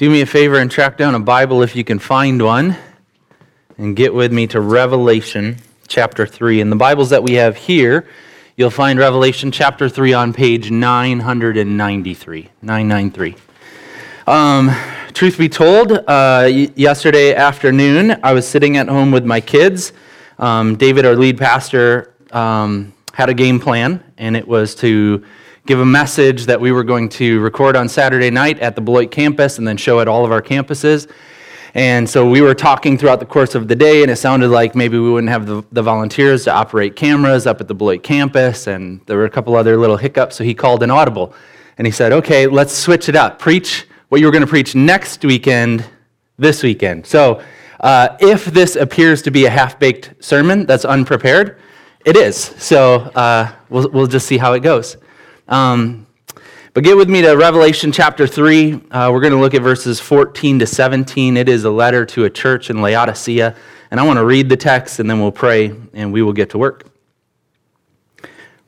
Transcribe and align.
Do 0.00 0.08
me 0.08 0.22
a 0.22 0.26
favor 0.26 0.56
and 0.56 0.70
track 0.70 0.96
down 0.96 1.14
a 1.14 1.20
Bible 1.20 1.62
if 1.62 1.76
you 1.76 1.84
can 1.84 1.98
find 1.98 2.42
one 2.42 2.74
and 3.76 3.94
get 3.94 4.14
with 4.14 4.32
me 4.32 4.46
to 4.46 4.58
Revelation 4.58 5.58
chapter 5.88 6.26
3. 6.26 6.62
In 6.62 6.70
the 6.70 6.76
Bibles 6.76 7.10
that 7.10 7.22
we 7.22 7.34
have 7.34 7.54
here, 7.54 8.08
you'll 8.56 8.70
find 8.70 8.98
Revelation 8.98 9.52
chapter 9.52 9.90
3 9.90 10.14
on 10.14 10.32
page 10.32 10.70
993. 10.70 12.48
993. 12.62 13.36
Um, 14.26 14.74
truth 15.12 15.36
be 15.36 15.50
told, 15.50 15.92
uh, 15.92 16.48
yesterday 16.50 17.34
afternoon, 17.34 18.18
I 18.22 18.32
was 18.32 18.48
sitting 18.48 18.78
at 18.78 18.88
home 18.88 19.10
with 19.10 19.26
my 19.26 19.42
kids. 19.42 19.92
Um, 20.38 20.76
David, 20.76 21.04
our 21.04 21.14
lead 21.14 21.36
pastor, 21.36 22.14
um, 22.30 22.94
had 23.12 23.28
a 23.28 23.34
game 23.34 23.60
plan, 23.60 24.02
and 24.16 24.34
it 24.34 24.48
was 24.48 24.74
to 24.76 25.26
give 25.66 25.80
a 25.80 25.86
message 25.86 26.46
that 26.46 26.60
we 26.60 26.72
were 26.72 26.84
going 26.84 27.08
to 27.08 27.40
record 27.40 27.76
on 27.76 27.88
Saturday 27.88 28.30
night 28.30 28.58
at 28.60 28.74
the 28.74 28.80
Beloit 28.80 29.10
campus 29.10 29.58
and 29.58 29.66
then 29.66 29.76
show 29.76 30.00
at 30.00 30.08
all 30.08 30.24
of 30.24 30.32
our 30.32 30.42
campuses. 30.42 31.10
And 31.74 32.08
so 32.08 32.28
we 32.28 32.40
were 32.40 32.54
talking 32.54 32.98
throughout 32.98 33.20
the 33.20 33.26
course 33.26 33.54
of 33.54 33.68
the 33.68 33.76
day, 33.76 34.02
and 34.02 34.10
it 34.10 34.16
sounded 34.16 34.48
like 34.48 34.74
maybe 34.74 34.98
we 34.98 35.10
wouldn't 35.10 35.30
have 35.30 35.46
the, 35.46 35.64
the, 35.70 35.82
volunteers 35.82 36.44
to 36.44 36.52
operate 36.52 36.96
cameras 36.96 37.46
up 37.46 37.60
at 37.60 37.68
the 37.68 37.74
Beloit 37.74 38.02
campus, 38.02 38.66
and 38.66 39.00
there 39.06 39.16
were 39.16 39.24
a 39.24 39.30
couple 39.30 39.54
other 39.54 39.76
little 39.76 39.96
hiccups, 39.96 40.34
so 40.36 40.42
he 40.42 40.52
called 40.52 40.82
an 40.82 40.90
audible. 40.90 41.32
And 41.78 41.86
he 41.86 41.92
said, 41.92 42.12
Okay, 42.12 42.48
let's 42.48 42.74
switch 42.74 43.08
it 43.08 43.14
up. 43.14 43.38
Preach 43.38 43.86
what 44.08 44.20
you 44.20 44.26
were 44.26 44.32
going 44.32 44.42
to 44.42 44.48
preach 44.48 44.74
next 44.74 45.24
weekend, 45.24 45.84
this 46.38 46.64
weekend. 46.64 47.06
So 47.06 47.40
uh, 47.78 48.16
if 48.18 48.46
this 48.46 48.74
appears 48.74 49.22
to 49.22 49.30
be 49.30 49.44
a 49.44 49.50
half 49.50 49.78
baked 49.78 50.12
sermon 50.18 50.66
that's 50.66 50.84
unprepared, 50.84 51.58
it 52.04 52.16
is. 52.16 52.36
So 52.36 52.96
uh, 53.14 53.52
we'll, 53.68 53.88
we'll 53.90 54.06
just 54.08 54.26
see 54.26 54.38
how 54.38 54.54
it 54.54 54.60
goes. 54.60 54.96
Um, 55.50 56.06
but 56.74 56.84
get 56.84 56.96
with 56.96 57.10
me 57.10 57.22
to 57.22 57.32
Revelation 57.32 57.90
chapter 57.90 58.24
3. 58.24 58.72
Uh, 58.72 59.10
we're 59.12 59.20
going 59.20 59.32
to 59.32 59.40
look 59.40 59.52
at 59.54 59.62
verses 59.62 59.98
14 59.98 60.60
to 60.60 60.66
17. 60.66 61.36
It 61.36 61.48
is 61.48 61.64
a 61.64 61.70
letter 61.70 62.06
to 62.06 62.24
a 62.24 62.30
church 62.30 62.70
in 62.70 62.80
Laodicea. 62.80 63.56
And 63.90 63.98
I 63.98 64.04
want 64.04 64.18
to 64.18 64.24
read 64.24 64.48
the 64.48 64.56
text 64.56 65.00
and 65.00 65.10
then 65.10 65.20
we'll 65.20 65.32
pray 65.32 65.74
and 65.92 66.12
we 66.12 66.22
will 66.22 66.32
get 66.32 66.50
to 66.50 66.58
work. 66.58 66.86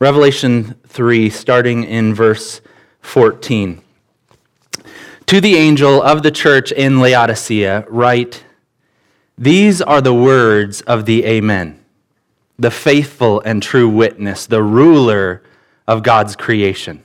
Revelation 0.00 0.74
3, 0.88 1.30
starting 1.30 1.84
in 1.84 2.12
verse 2.12 2.60
14. 3.02 3.80
To 5.26 5.40
the 5.40 5.54
angel 5.54 6.02
of 6.02 6.24
the 6.24 6.32
church 6.32 6.72
in 6.72 6.98
Laodicea, 6.98 7.86
write 7.88 8.42
These 9.38 9.80
are 9.80 10.00
the 10.00 10.12
words 10.12 10.80
of 10.80 11.06
the 11.06 11.24
Amen, 11.26 11.78
the 12.58 12.72
faithful 12.72 13.40
and 13.42 13.62
true 13.62 13.88
witness, 13.88 14.46
the 14.46 14.64
ruler 14.64 15.44
of 15.86 16.02
God's 16.02 16.36
creation. 16.36 17.02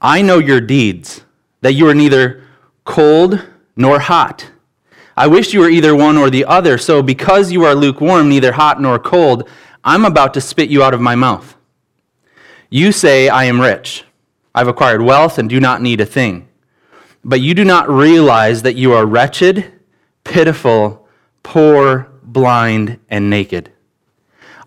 I 0.00 0.22
know 0.22 0.38
your 0.38 0.60
deeds, 0.60 1.22
that 1.60 1.74
you 1.74 1.88
are 1.88 1.94
neither 1.94 2.44
cold 2.84 3.44
nor 3.76 3.98
hot. 3.98 4.50
I 5.16 5.26
wish 5.26 5.52
you 5.52 5.60
were 5.60 5.68
either 5.68 5.96
one 5.96 6.16
or 6.16 6.30
the 6.30 6.44
other. 6.44 6.78
So, 6.78 7.02
because 7.02 7.50
you 7.50 7.64
are 7.64 7.74
lukewarm, 7.74 8.28
neither 8.28 8.52
hot 8.52 8.80
nor 8.80 8.98
cold, 8.98 9.48
I'm 9.82 10.04
about 10.04 10.34
to 10.34 10.40
spit 10.40 10.70
you 10.70 10.82
out 10.82 10.94
of 10.94 11.00
my 11.00 11.16
mouth. 11.16 11.56
You 12.70 12.92
say, 12.92 13.28
I 13.28 13.44
am 13.44 13.60
rich. 13.60 14.04
I've 14.54 14.68
acquired 14.68 15.02
wealth 15.02 15.38
and 15.38 15.48
do 15.48 15.58
not 15.58 15.82
need 15.82 16.00
a 16.00 16.06
thing. 16.06 16.48
But 17.24 17.40
you 17.40 17.54
do 17.54 17.64
not 17.64 17.88
realize 17.88 18.62
that 18.62 18.76
you 18.76 18.92
are 18.92 19.06
wretched, 19.06 19.72
pitiful, 20.24 21.08
poor, 21.42 22.08
blind, 22.22 22.98
and 23.08 23.28
naked. 23.28 23.72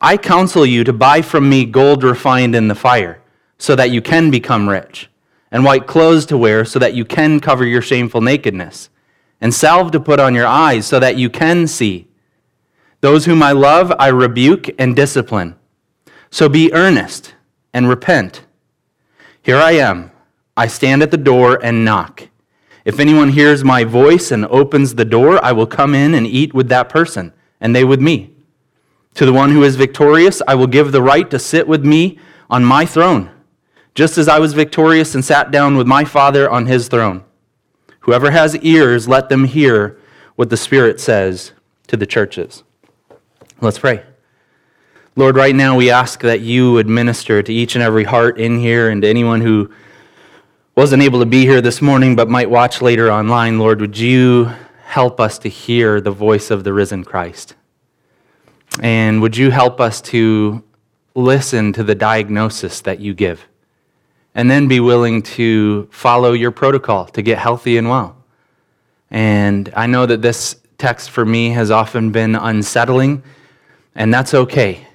I 0.04 0.18
counsel 0.18 0.66
you 0.66 0.84
to 0.84 0.94
buy 0.94 1.22
from 1.22 1.48
me 1.48 1.64
gold 1.64 2.04
refined 2.04 2.56
in 2.56 2.68
the 2.68 2.76
fire, 2.76 3.22
so 3.60 3.76
that 3.76 3.92
you 3.92 4.02
can 4.02 4.32
become 4.32 4.68
rich, 4.68 5.12
and 5.52 5.64
white 5.64 5.86
clothes 5.86 6.26
to 6.26 6.38
wear, 6.40 6.66
so 6.66 6.80
that 6.80 6.96
you 6.96 7.06
can 7.06 7.40
cover 7.40 7.64
your 7.64 7.84
shameful 7.84 8.20
nakedness, 8.20 8.90
and 9.40 9.54
salve 9.54 9.92
to 9.92 10.00
put 10.00 10.20
on 10.20 10.34
your 10.34 10.48
eyes, 10.48 10.88
so 10.88 11.00
that 11.00 11.18
you 11.18 11.30
can 11.30 11.68
see. 11.68 12.08
Those 13.02 13.26
whom 13.26 13.44
I 13.44 13.52
love, 13.52 13.94
I 14.00 14.08
rebuke 14.08 14.70
and 14.80 14.96
discipline. 14.96 15.56
So 16.32 16.50
be 16.50 16.74
earnest 16.74 17.36
and 17.72 17.88
repent. 17.88 18.44
Here 19.44 19.58
I 19.58 19.74
am. 19.74 20.12
I 20.58 20.66
stand 20.66 21.04
at 21.04 21.12
the 21.12 21.18
door 21.18 21.64
and 21.64 21.86
knock. 21.86 22.28
If 22.86 23.00
anyone 23.00 23.30
hears 23.30 23.64
my 23.64 23.84
voice 23.84 24.32
and 24.32 24.46
opens 24.48 24.96
the 24.96 25.06
door, 25.06 25.44
I 25.46 25.52
will 25.52 25.68
come 25.68 25.94
in 25.94 26.16
and 26.16 26.26
eat 26.26 26.56
with 26.56 26.70
that 26.70 26.90
person, 26.90 27.34
and 27.60 27.76
they 27.76 27.84
with 27.84 28.02
me. 28.02 28.31
To 29.16 29.26
the 29.26 29.34
one 29.34 29.52
who 29.52 29.64
is 29.64 29.76
victorious, 29.76 30.42
I 30.48 30.56
will 30.56 30.68
give 30.68 30.92
the 30.92 31.02
right 31.02 31.30
to 31.30 31.40
sit 31.40 31.68
with 31.68 31.86
me 31.86 32.18
on 32.50 32.64
my 32.64 32.86
throne, 32.86 33.30
just 33.94 34.18
as 34.18 34.28
I 34.28 34.40
was 34.40 34.54
victorious 34.54 35.16
and 35.16 35.24
sat 35.24 35.52
down 35.52 35.76
with 35.76 35.88
my 35.88 36.04
Father 36.06 36.50
on 36.50 36.66
his 36.66 36.88
throne. 36.88 37.24
Whoever 38.02 38.32
has 38.32 38.58
ears, 38.58 39.08
let 39.08 39.30
them 39.30 39.46
hear 39.46 40.00
what 40.36 40.50
the 40.50 40.58
Spirit 40.58 41.00
says 41.00 41.52
to 41.88 41.98
the 41.98 42.06
churches. 42.06 42.64
Let's 43.60 43.80
pray. 43.80 44.04
Lord, 45.16 45.36
right 45.36 45.54
now 45.54 45.76
we 45.76 45.92
ask 45.92 46.22
that 46.22 46.40
you 46.40 46.72
would 46.72 46.88
minister 46.88 47.44
to 47.44 47.54
each 47.54 47.76
and 47.76 47.84
every 47.84 48.06
heart 48.06 48.40
in 48.40 48.60
here 48.60 48.90
and 48.90 49.02
to 49.02 49.08
anyone 49.08 49.42
who 49.42 49.70
wasn't 50.76 51.04
able 51.04 51.20
to 51.20 51.26
be 51.26 51.42
here 51.42 51.62
this 51.62 51.82
morning 51.82 52.16
but 52.16 52.30
might 52.30 52.50
watch 52.50 52.82
later 52.82 53.12
online. 53.12 53.60
Lord, 53.60 53.82
would 53.82 53.98
you 53.98 54.50
help 54.86 55.20
us 55.20 55.38
to 55.40 55.50
hear 55.50 56.00
the 56.00 56.12
voice 56.12 56.50
of 56.50 56.64
the 56.64 56.72
risen 56.72 57.04
Christ? 57.04 57.56
And 58.80 59.22
would 59.22 59.36
you 59.36 59.52
help 59.52 59.82
us 59.82 60.02
to 60.02 60.64
listen 61.14 61.74
to 61.74 61.84
the 61.84 61.96
diagnosis 61.96 62.82
that 62.82 63.00
you 63.00 63.14
give? 63.14 63.46
And 64.34 64.50
then 64.50 64.68
be 64.68 64.80
willing 64.80 65.24
to 65.24 65.90
follow 65.92 66.32
your 66.32 66.52
protocol 66.52 67.06
to 67.08 67.22
get 67.22 67.38
healthy 67.38 67.78
and 67.78 67.90
well. 67.90 68.16
And 69.10 69.72
I 69.76 69.88
know 69.88 70.06
that 70.06 70.22
this 70.22 70.56
text 70.78 71.10
for 71.10 71.26
me 71.26 71.50
has 71.50 71.70
often 71.70 72.12
been 72.12 72.36
unsettling, 72.36 73.24
and 73.94 74.14
that's 74.14 74.34
okay. 74.34 74.88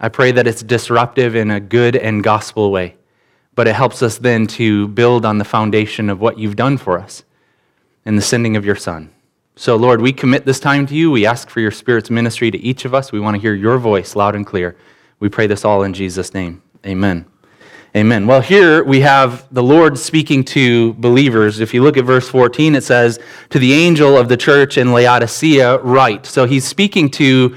I 0.00 0.08
pray 0.08 0.32
that 0.32 0.46
it's 0.46 0.62
disruptive 0.62 1.36
in 1.36 1.50
a 1.50 1.60
good 1.60 1.94
and 1.94 2.24
gospel 2.24 2.72
way, 2.72 2.96
but 3.54 3.68
it 3.68 3.74
helps 3.74 4.02
us 4.02 4.16
then 4.16 4.46
to 4.46 4.88
build 4.88 5.26
on 5.26 5.36
the 5.36 5.44
foundation 5.44 6.08
of 6.08 6.20
what 6.20 6.38
you've 6.38 6.56
done 6.56 6.78
for 6.78 6.98
us 6.98 7.22
in 8.06 8.16
the 8.16 8.22
sending 8.22 8.56
of 8.56 8.64
your 8.64 8.76
Son. 8.76 9.10
So, 9.56 9.76
Lord, 9.76 10.00
we 10.00 10.12
commit 10.12 10.46
this 10.46 10.60
time 10.60 10.86
to 10.86 10.94
you. 10.94 11.10
We 11.10 11.26
ask 11.26 11.50
for 11.50 11.60
your 11.60 11.70
Spirit's 11.70 12.10
ministry 12.10 12.50
to 12.50 12.58
each 12.58 12.84
of 12.84 12.94
us. 12.94 13.12
We 13.12 13.20
want 13.20 13.36
to 13.36 13.40
hear 13.40 13.54
your 13.54 13.78
voice 13.78 14.16
loud 14.16 14.34
and 14.34 14.46
clear. 14.46 14.76
We 15.18 15.28
pray 15.28 15.46
this 15.46 15.64
all 15.64 15.82
in 15.82 15.92
Jesus' 15.92 16.32
name. 16.32 16.62
Amen. 16.86 17.26
Amen. 17.94 18.28
Well, 18.28 18.40
here 18.40 18.84
we 18.84 19.00
have 19.00 19.52
the 19.52 19.64
Lord 19.64 19.98
speaking 19.98 20.44
to 20.44 20.94
believers. 20.94 21.58
If 21.58 21.74
you 21.74 21.82
look 21.82 21.96
at 21.96 22.04
verse 22.04 22.28
14, 22.28 22.76
it 22.76 22.84
says, 22.84 23.18
To 23.50 23.58
the 23.58 23.72
angel 23.72 24.16
of 24.16 24.28
the 24.28 24.36
church 24.36 24.78
in 24.78 24.92
Laodicea, 24.92 25.78
write. 25.78 26.24
So 26.24 26.46
he's 26.46 26.64
speaking 26.64 27.10
to 27.10 27.56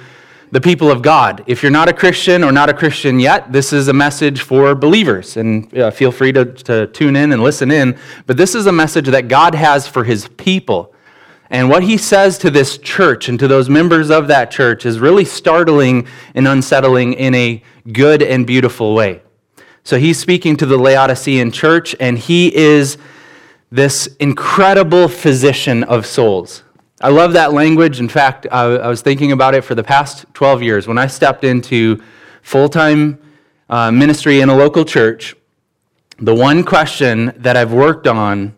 the 0.49 0.59
people 0.59 0.91
of 0.91 1.01
God. 1.01 1.43
If 1.47 1.61
you're 1.61 1.71
not 1.71 1.87
a 1.87 1.93
Christian 1.93 2.43
or 2.43 2.51
not 2.51 2.69
a 2.69 2.73
Christian 2.73 3.19
yet, 3.19 3.51
this 3.51 3.71
is 3.71 3.87
a 3.87 3.93
message 3.93 4.41
for 4.41 4.75
believers. 4.75 5.37
And 5.37 5.75
uh, 5.77 5.91
feel 5.91 6.11
free 6.11 6.31
to, 6.31 6.45
to 6.45 6.87
tune 6.87 7.15
in 7.15 7.31
and 7.31 7.41
listen 7.41 7.71
in. 7.71 7.97
But 8.25 8.37
this 8.37 8.55
is 8.55 8.65
a 8.65 8.71
message 8.71 9.07
that 9.07 9.27
God 9.27 9.55
has 9.55 9.87
for 9.87 10.03
his 10.03 10.27
people. 10.29 10.92
And 11.53 11.69
what 11.69 11.83
he 11.83 11.97
says 11.97 12.39
to 12.39 12.49
this 12.49 12.79
church 12.79 13.29
and 13.29 13.37
to 13.37 13.47
those 13.47 13.69
members 13.69 14.09
of 14.09 14.27
that 14.27 14.49
church 14.49 14.87
is 14.87 14.99
really 14.99 15.23
startling 15.23 16.07
and 16.33 16.47
unsettling 16.47 17.13
in 17.13 17.35
a 17.35 17.61
good 17.91 18.23
and 18.23 18.47
beautiful 18.47 18.95
way. 18.95 19.21
So 19.83 19.99
he's 19.99 20.17
speaking 20.17 20.57
to 20.57 20.65
the 20.65 20.77
Laodicean 20.77 21.51
church, 21.51 21.95
and 21.99 22.17
he 22.17 22.53
is 22.55 22.97
this 23.69 24.07
incredible 24.19 25.07
physician 25.07 25.83
of 25.83 26.07
souls. 26.07 26.63
I 26.99 27.09
love 27.09 27.33
that 27.33 27.53
language. 27.53 27.99
In 27.99 28.09
fact, 28.09 28.47
I 28.51 28.87
was 28.87 29.03
thinking 29.03 29.31
about 29.31 29.53
it 29.53 29.61
for 29.61 29.75
the 29.75 29.83
past 29.83 30.25
12 30.33 30.63
years. 30.63 30.87
When 30.87 30.97
I 30.97 31.05
stepped 31.05 31.43
into 31.43 32.01
full 32.41 32.67
time 32.67 33.19
uh, 33.69 33.91
ministry 33.91 34.41
in 34.41 34.49
a 34.49 34.55
local 34.55 34.85
church, 34.85 35.35
the 36.17 36.33
one 36.33 36.63
question 36.63 37.31
that 37.37 37.55
I've 37.55 37.73
worked 37.73 38.07
on 38.07 38.57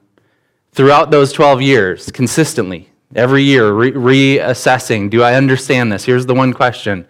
throughout 0.75 1.09
those 1.09 1.31
12 1.31 1.61
years, 1.61 2.11
consistently, 2.11 2.89
every 3.15 3.43
year, 3.43 3.71
re- 3.71 3.93
reassessing 3.93 5.09
do 5.09 5.23
I 5.23 5.35
understand 5.35 5.91
this? 5.91 6.03
Here's 6.03 6.25
the 6.25 6.35
one 6.35 6.53
question 6.53 7.07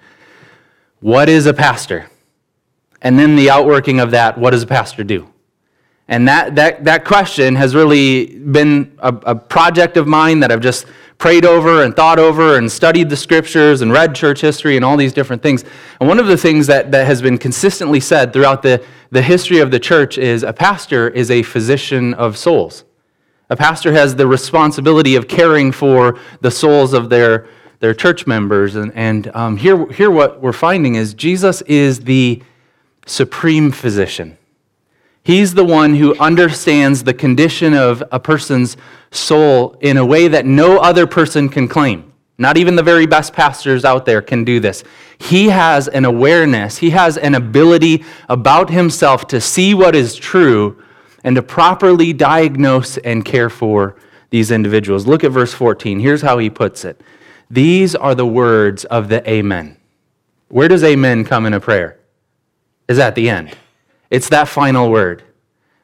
What 1.02 1.28
is 1.28 1.46
a 1.48 1.54
pastor? 1.54 2.10
And 3.02 3.20
then 3.20 3.36
the 3.36 3.50
outworking 3.50 4.00
of 4.00 4.12
that, 4.12 4.38
what 4.38 4.52
does 4.52 4.64
a 4.64 4.68
pastor 4.68 5.04
do? 5.04 5.28
And 6.08 6.28
that, 6.28 6.56
that, 6.56 6.86
that 6.86 7.06
question 7.06 7.56
has 7.56 7.76
really 7.76 8.38
been 8.38 8.96
a, 9.00 9.10
a 9.10 9.36
project 9.36 9.98
of 9.98 10.08
mine 10.08 10.40
that 10.40 10.52
I've 10.52 10.62
just 10.62 10.86
prayed 11.18 11.46
over 11.46 11.84
and 11.84 11.96
thought 11.96 12.20
over 12.20 12.58
and 12.58 12.72
studied 12.72 13.10
the 13.10 13.18
scriptures 13.18 13.82
and 13.82 13.92
read 13.92 14.16
church 14.16 14.42
history 14.42 14.76
and 14.76 14.86
all 14.86 14.98
these 14.98 15.14
different 15.14 15.42
things. 15.42 15.64
And 16.00 16.08
one 16.08 16.20
of 16.20 16.28
the 16.28 16.38
things 16.38 16.68
that, 16.68 16.92
that 16.92 17.06
has 17.06 17.22
been 17.22 17.38
consistently 17.38 18.00
said 18.00 18.34
throughout 18.34 18.62
the, 18.62 18.84
the 19.12 19.22
history 19.22 19.60
of 19.60 19.72
the 19.72 19.80
church 19.80 20.18
is 20.18 20.44
a 20.44 20.54
pastor 20.54 21.10
is 21.10 21.32
a 21.32 21.42
physician 21.42 22.14
of 22.16 22.38
souls. 22.38 22.86
A 23.50 23.56
pastor 23.56 23.94
has 23.94 24.16
the 24.16 24.26
responsibility 24.26 25.16
of 25.16 25.28
caring 25.28 25.72
for 25.72 26.20
the 26.42 26.50
souls 26.50 26.94
of 26.94 27.10
their, 27.10 27.48
their 27.80 27.94
church 27.94 28.26
members. 28.26 28.76
And, 28.76 28.92
and 28.96 29.28
um, 29.36 29.58
here, 29.58 29.86
here, 29.92 30.10
what 30.10 30.42
we're 30.42 30.52
finding 30.54 30.96
is 30.96 31.14
Jesus 31.14 31.62
is 31.64 32.02
the 32.02 32.42
supreme 33.06 33.72
physician. 33.72 34.38
He's 35.22 35.54
the 35.54 35.64
one 35.64 35.96
who 35.96 36.18
understands 36.20 37.04
the 37.04 37.14
condition 37.14 37.74
of 37.74 38.04
a 38.12 38.20
person's 38.20 38.78
soul 39.12 39.76
in 39.80 39.98
a 39.98 40.06
way 40.06 40.28
that 40.28 40.46
no 40.46 40.78
other 40.78 41.06
person 41.06 41.50
can 41.50 41.68
claim. 41.68 42.14
Not 42.38 42.58
even 42.58 42.76
the 42.76 42.84
very 42.84 43.06
best 43.06 43.34
pastors 43.34 43.86
out 43.86 44.06
there 44.06 44.22
can 44.22 44.44
do 44.44 44.60
this. 44.60 44.84
He 45.18 45.50
has 45.50 45.88
an 45.88 46.04
awareness, 46.04 46.78
he 46.78 46.90
has 46.92 47.18
an 47.18 47.36
ability 47.36 48.04
about 48.28 48.70
himself 48.70 49.28
to 49.28 49.40
see 49.40 49.74
what 49.74 49.96
is 49.96 50.16
true 50.16 50.84
and 51.26 51.36
to 51.36 51.42
properly 51.42 52.14
diagnose 52.14 52.98
and 53.00 53.26
care 53.26 53.50
for 53.50 53.96
these 54.30 54.52
individuals. 54.52 55.08
Look 55.08 55.24
at 55.24 55.32
verse 55.32 55.54
14. 55.54 56.00
Here's 56.00 56.22
how 56.22 56.38
he 56.38 56.50
puts 56.50 56.86
it 56.86 57.02
These 57.50 57.96
are 57.96 58.16
the 58.16 58.28
words 58.28 58.86
of 58.86 59.10
the 59.10 59.28
Amen. 59.30 59.76
Where 60.48 60.68
does 60.68 60.84
Amen 60.84 61.26
come 61.26 61.48
in 61.48 61.54
a 61.54 61.60
prayer? 61.60 62.00
Is 62.88 63.00
at 63.00 63.16
the 63.16 63.28
end. 63.28 63.58
It's 64.12 64.30
that 64.30 64.48
final 64.48 64.92
word. 64.92 65.24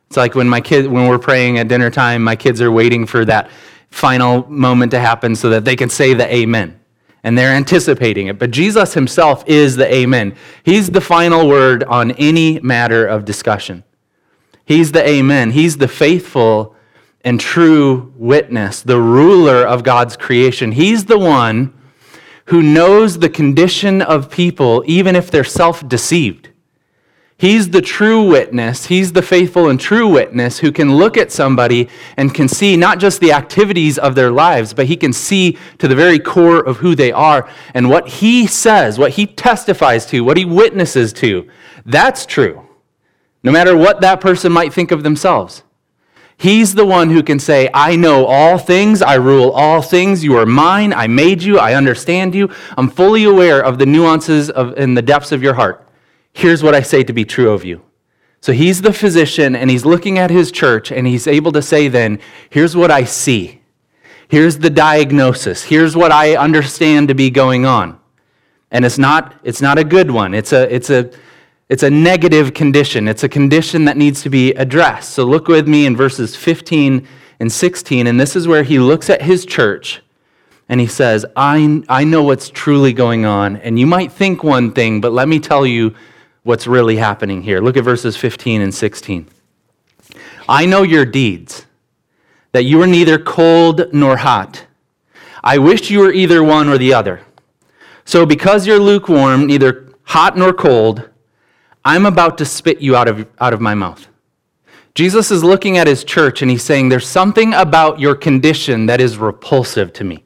It's 0.07 0.15
like 0.15 0.35
when 0.35 0.47
my 0.47 0.61
kid, 0.61 0.85
when 0.85 1.07
we're 1.07 1.17
praying 1.17 1.57
at 1.57 1.67
dinner 1.67 1.89
time, 1.89 2.23
my 2.23 2.35
kids 2.35 2.61
are 2.61 2.71
waiting 2.71 3.07
for 3.07 3.25
that 3.25 3.49
final 3.89 4.47
moment 4.47 4.91
to 4.91 4.99
happen 4.99 5.35
so 5.35 5.49
that 5.49 5.65
they 5.65 5.75
can 5.75 5.89
say 5.89 6.13
the 6.13 6.31
amen. 6.31 6.79
And 7.23 7.35
they're 7.35 7.55
anticipating 7.55 8.27
it. 8.27 8.37
But 8.37 8.51
Jesus 8.51 8.93
himself 8.93 9.43
is 9.47 9.75
the 9.75 9.91
amen. 9.91 10.35
He's 10.63 10.91
the 10.91 11.01
final 11.01 11.47
word 11.47 11.83
on 11.85 12.11
any 12.11 12.59
matter 12.59 13.07
of 13.07 13.25
discussion. 13.25 13.83
He's 14.65 14.91
the 14.91 15.07
amen. 15.07 15.51
He's 15.51 15.77
the 15.77 15.87
faithful 15.87 16.75
and 17.23 17.39
true 17.39 18.13
witness, 18.15 18.81
the 18.81 18.99
ruler 18.99 19.65
of 19.65 19.83
God's 19.83 20.17
creation. 20.17 20.71
He's 20.71 21.05
the 21.05 21.19
one 21.19 21.73
who 22.45 22.61
knows 22.61 23.19
the 23.19 23.29
condition 23.29 24.01
of 24.01 24.29
people, 24.29 24.83
even 24.85 25.15
if 25.15 25.29
they're 25.29 25.43
self 25.43 25.87
deceived. 25.87 26.49
He's 27.37 27.71
the 27.71 27.81
true 27.81 28.21
witness. 28.29 28.85
He's 28.85 29.13
the 29.13 29.23
faithful 29.23 29.69
and 29.69 29.79
true 29.79 30.07
witness 30.07 30.59
who 30.59 30.71
can 30.71 30.95
look 30.95 31.17
at 31.17 31.31
somebody 31.31 31.89
and 32.15 32.35
can 32.35 32.47
see 32.47 32.77
not 32.77 32.99
just 32.99 33.19
the 33.19 33.31
activities 33.31 33.97
of 33.97 34.13
their 34.13 34.29
lives, 34.29 34.75
but 34.75 34.85
he 34.85 34.95
can 34.95 35.11
see 35.11 35.57
to 35.79 35.87
the 35.87 35.95
very 35.95 36.19
core 36.19 36.59
of 36.59 36.77
who 36.77 36.93
they 36.93 37.11
are. 37.11 37.49
And 37.73 37.89
what 37.89 38.07
he 38.07 38.45
says, 38.45 38.99
what 38.99 39.13
he 39.13 39.25
testifies 39.25 40.05
to, 40.07 40.21
what 40.21 40.37
he 40.37 40.45
witnesses 40.45 41.13
to, 41.13 41.49
that's 41.83 42.27
true. 42.27 42.67
No 43.43 43.51
matter 43.51 43.75
what 43.75 44.01
that 44.01 44.21
person 44.21 44.51
might 44.51 44.73
think 44.73 44.91
of 44.91 45.03
themselves. 45.03 45.63
He's 46.37 46.73
the 46.73 46.85
one 46.85 47.11
who 47.11 47.21
can 47.21 47.37
say, 47.37 47.69
I 47.71 47.95
know 47.95 48.25
all 48.25 48.57
things, 48.57 49.03
I 49.03 49.13
rule 49.15 49.51
all 49.51 49.81
things, 49.81 50.23
you 50.23 50.37
are 50.37 50.45
mine, 50.45 50.91
I 50.91 51.05
made 51.05 51.43
you, 51.43 51.59
I 51.59 51.75
understand 51.75 52.33
you, 52.33 52.49
I'm 52.75 52.89
fully 52.89 53.25
aware 53.25 53.63
of 53.63 53.77
the 53.77 53.85
nuances 53.85 54.49
of, 54.49 54.75
in 54.75 54.95
the 54.95 55.03
depths 55.03 55.31
of 55.31 55.43
your 55.43 55.53
heart. 55.53 55.87
Here's 56.33 56.63
what 56.63 56.73
I 56.73 56.81
say 56.81 57.03
to 57.03 57.13
be 57.13 57.25
true 57.25 57.51
of 57.51 57.63
you. 57.63 57.83
So 58.41 58.53
he's 58.53 58.81
the 58.81 58.91
physician 58.91 59.55
and 59.55 59.69
he's 59.69 59.85
looking 59.85 60.17
at 60.17 60.31
his 60.31 60.51
church 60.51 60.91
and 60.91 61.05
he's 61.05 61.27
able 61.27 61.51
to 61.51 61.61
say, 61.61 61.87
then, 61.87 62.19
here's 62.49 62.75
what 62.75 62.89
I 62.89 63.03
see. 63.03 63.61
Here's 64.27 64.57
the 64.57 64.71
diagnosis. 64.71 65.61
Here's 65.61 65.95
what 65.95 66.11
I 66.11 66.35
understand 66.35 67.09
to 67.09 67.13
be 67.13 67.29
going 67.29 67.67
on. 67.67 67.99
And 68.71 68.83
it's 68.83 68.97
not, 68.97 69.35
it's 69.43 69.61
not 69.61 69.77
a 69.77 69.83
good 69.83 70.09
one. 70.09 70.33
It's 70.33 70.53
a, 70.53 70.73
it's, 70.73 70.89
a, 70.89 71.11
it's 71.71 71.83
a 71.83 71.89
negative 71.89 72.53
condition. 72.53 73.07
It's 73.07 73.23
a 73.23 73.29
condition 73.29 73.85
that 73.85 73.95
needs 73.95 74.21
to 74.23 74.29
be 74.29 74.51
addressed. 74.55 75.11
So 75.13 75.23
look 75.23 75.47
with 75.47 75.69
me 75.69 75.85
in 75.85 75.95
verses 75.95 76.35
15 76.35 77.07
and 77.39 77.49
16. 77.49 78.07
And 78.07 78.19
this 78.19 78.35
is 78.35 78.45
where 78.45 78.63
he 78.63 78.77
looks 78.77 79.09
at 79.09 79.21
his 79.21 79.45
church 79.45 80.01
and 80.67 80.81
he 80.81 80.87
says, 80.87 81.25
I, 81.33 81.81
I 81.87 82.03
know 82.03 82.23
what's 82.23 82.49
truly 82.49 82.91
going 82.91 83.23
on. 83.23 83.55
And 83.55 83.79
you 83.79 83.87
might 83.87 84.11
think 84.11 84.43
one 84.43 84.73
thing, 84.73 84.99
but 84.99 85.13
let 85.13 85.29
me 85.29 85.39
tell 85.39 85.65
you 85.65 85.95
what's 86.43 86.67
really 86.67 86.97
happening 86.97 87.41
here. 87.41 87.61
Look 87.61 87.77
at 87.77 87.85
verses 87.85 88.17
15 88.17 88.59
and 88.59 88.75
16. 88.75 89.29
I 90.49 90.65
know 90.65 90.83
your 90.83 91.05
deeds, 91.05 91.67
that 92.51 92.63
you 92.63 92.81
are 92.81 92.87
neither 92.87 93.17
cold 93.17 93.93
nor 93.93 94.17
hot. 94.17 94.65
I 95.41 95.57
wish 95.57 95.89
you 95.89 95.99
were 95.99 96.11
either 96.11 96.43
one 96.43 96.67
or 96.67 96.77
the 96.77 96.93
other. 96.93 97.21
So, 98.03 98.25
because 98.25 98.67
you're 98.67 98.77
lukewarm, 98.77 99.47
neither 99.47 99.93
hot 100.03 100.37
nor 100.37 100.51
cold, 100.51 101.07
I'm 101.83 102.05
about 102.05 102.37
to 102.39 102.45
spit 102.45 102.81
you 102.81 102.95
out 102.95 103.07
of, 103.07 103.27
out 103.39 103.53
of 103.53 103.61
my 103.61 103.73
mouth. 103.73 104.07
Jesus 104.93 105.31
is 105.31 105.43
looking 105.43 105.77
at 105.77 105.87
his 105.87 106.03
church 106.03 106.41
and 106.41 106.51
he's 106.51 106.63
saying, 106.63 106.89
There's 106.89 107.07
something 107.07 107.53
about 107.53 107.99
your 107.99 108.15
condition 108.15 108.85
that 108.87 108.99
is 108.99 109.17
repulsive 109.17 109.93
to 109.93 110.03
me. 110.03 110.23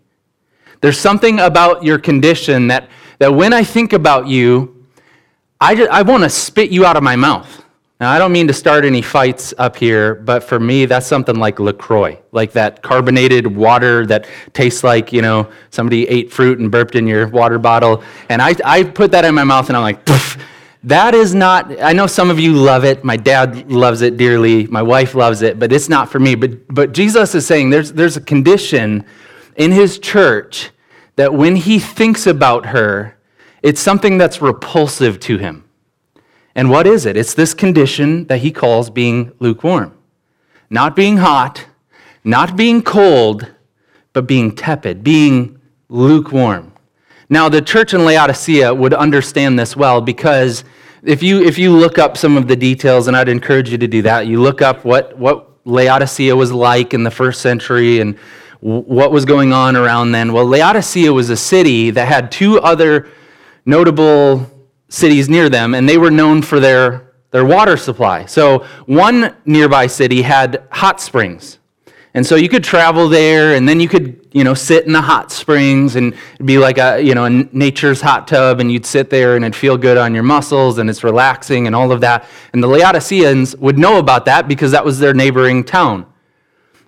There's 0.81 1.00
something 1.00 1.40
about 1.40 1.84
your 1.84 2.00
condition 2.00 2.68
that, 2.68 2.90
that 3.19 3.34
when 3.34 3.54
I 3.54 3.63
think 3.63 3.94
about 3.94 4.28
you, 4.28 4.86
I, 5.62 5.75
just, 5.75 5.90
I 5.90 6.02
want 6.02 6.24
to 6.24 6.30
spit 6.30 6.72
you 6.72 6.86
out 6.86 6.98
of 6.98 7.04
my 7.04 7.16
mouth. 7.16 7.63
Now, 8.00 8.12
I 8.12 8.19
don't 8.19 8.34
mean 8.34 8.48
to 8.48 8.54
start 8.54 8.84
any 8.84 9.02
fights 9.02 9.54
up 9.57 9.78
here, 9.78 10.16
but 10.16 10.44
for 10.44 10.60
me, 10.60 10.86
that's 10.86 11.07
something 11.07 11.36
like 11.36 11.60
LaCroix, 11.60 12.19
like 12.34 12.52
that 12.52 12.81
carbonated 12.81 13.48
water 13.48 14.06
that 14.07 14.28
tastes 14.52 14.84
like, 14.84 15.13
you 15.13 15.22
know, 15.22 15.50
somebody 15.69 16.06
ate 16.10 16.31
fruit 16.31 16.60
and 16.60 16.69
burped 16.69 16.96
in 16.96 17.07
your 17.07 17.28
water 17.30 17.57
bottle. 17.57 18.04
And 18.28 18.42
I, 18.42 18.54
I 18.66 18.84
put 18.84 19.12
that 19.12 19.24
in 19.24 19.34
my 19.34 19.46
mouth 19.46 19.69
and 19.69 19.78
I'm 19.78 19.84
like, 19.84 20.04
Poof. 20.04 20.38
That 20.86 21.16
is 21.16 21.34
not, 21.34 21.82
I 21.82 21.94
know 21.94 22.06
some 22.06 22.30
of 22.30 22.40
you 22.40 22.54
love 22.54 22.86
it. 22.86 23.04
My 23.04 23.18
dad 23.18 23.72
loves 23.72 24.02
it 24.02 24.18
dearly. 24.18 24.68
My 24.68 24.84
wife 24.84 25.16
loves 25.16 25.42
it, 25.42 25.58
but 25.58 25.74
it's 25.74 25.90
not 25.90 26.12
for 26.12 26.20
me. 26.20 26.36
But, 26.36 26.68
but 26.68 26.92
Jesus 26.94 27.34
is 27.34 27.46
saying 27.46 27.72
there's, 27.72 27.94
there's 27.94 28.18
a 28.18 28.22
condition 28.22 29.04
in 29.56 29.72
his 29.72 29.98
church 29.98 30.70
that 31.16 31.34
when 31.34 31.56
he 31.56 31.80
thinks 31.80 32.28
about 32.28 32.68
her, 32.68 33.18
it's 33.64 33.82
something 33.82 34.20
that's 34.20 34.44
repulsive 34.44 35.20
to 35.22 35.40
him. 35.40 35.64
And 36.54 36.70
what 36.70 36.86
is 36.86 37.08
it? 37.08 37.18
It's 37.18 37.34
this 37.34 37.56
condition 37.56 38.28
that 38.28 38.38
he 38.38 38.52
calls 38.52 38.92
being 38.92 39.31
lukewarm. 39.40 39.98
Not 40.70 40.96
being 40.96 41.18
hot, 41.18 41.66
not 42.24 42.56
being 42.56 42.84
cold, 42.84 43.52
but 44.14 44.28
being 44.28 44.56
tepid, 44.56 45.04
being 45.04 45.60
lukewarm. 45.90 46.74
Now, 47.28 47.50
the 47.50 47.62
church 47.62 47.94
in 47.96 48.06
Laodicea 48.06 48.74
would 48.74 48.94
understand 48.94 49.58
this 49.58 49.76
well 49.76 50.00
because 50.00 50.64
if 51.06 51.22
you, 51.22 51.44
if 51.44 51.57
you 51.57 51.72
look 51.72 51.98
up 52.00 52.18
some 52.18 52.36
of 52.38 52.48
the 52.48 52.56
details, 52.56 53.07
and 53.07 53.16
I'd 53.16 53.30
encourage 53.30 53.69
you 53.69 53.78
to 53.78 53.88
do 53.88 54.02
that, 54.04 54.28
you 54.28 54.42
look 54.42 54.62
up 54.62 54.84
what, 54.84 55.18
what 55.18 55.52
Laodicea 55.66 56.36
was 56.36 56.52
like 56.52 56.94
in 56.94 57.04
the 57.04 57.12
first 57.12 57.42
century 57.42 58.00
and 58.00 58.18
what 58.60 59.12
was 59.12 59.25
going 59.25 59.54
on 59.54 59.75
around 59.75 60.12
then. 60.12 60.34
Well, 60.34 60.46
Laodicea 60.46 61.13
was 61.13 61.30
a 61.30 61.38
city 61.38 61.92
that 61.92 62.07
had 62.07 62.31
two 62.31 62.60
other 62.60 63.07
notable 63.66 64.50
cities 64.90 65.30
near 65.30 65.50
them, 65.50 65.75
and 65.75 65.88
they 65.88 65.98
were 65.98 66.12
known 66.12 66.42
for 66.42 66.60
their, 66.60 67.13
their 67.31 67.46
water 67.46 67.78
supply. 67.78 68.25
So 68.25 68.66
one 68.86 69.36
nearby 69.46 69.88
city 69.88 70.22
had 70.24 70.63
hot 70.72 71.00
springs. 71.02 71.60
And 72.16 72.26
so 72.26 72.38
you 72.38 72.48
could 72.48 72.64
travel 72.64 73.10
there, 73.10 73.56
and 73.56 73.68
then 73.68 73.82
you 73.82 73.90
could, 73.90 74.26
you 74.31 74.45
know, 74.45 74.54
sit 74.54 74.86
in 74.86 74.94
the 74.94 75.02
hot 75.02 75.34
springs, 75.34 75.98
and 75.98 76.16
be 76.45 76.57
like 76.57 76.78
a, 76.78 77.02
you 77.02 77.14
know, 77.14 77.26
a 77.26 77.30
nature's 77.30 78.00
hot 78.00 78.26
tub, 78.26 78.62
and 78.62 78.72
you'd 78.72 78.86
sit 78.86 79.10
there, 79.10 79.36
and 79.36 79.44
it'd 79.44 79.54
feel 79.54 79.78
good 79.78 79.98
on 79.98 80.14
your 80.14 80.24
muscles, 80.24 80.78
and 80.78 80.90
it's 80.90 81.04
relaxing, 81.04 81.68
and 81.68 81.76
all 81.76 81.92
of 81.92 82.00
that. 82.00 82.26
And 82.54 82.64
the 82.64 82.68
Laodiceans 82.68 83.57
would 83.57 83.78
know 83.78 84.00
about 84.00 84.24
that 84.26 84.48
because 84.48 84.72
that 84.72 84.86
was 84.86 84.98
their 84.98 85.14
neighboring 85.14 85.66
town. 85.66 86.06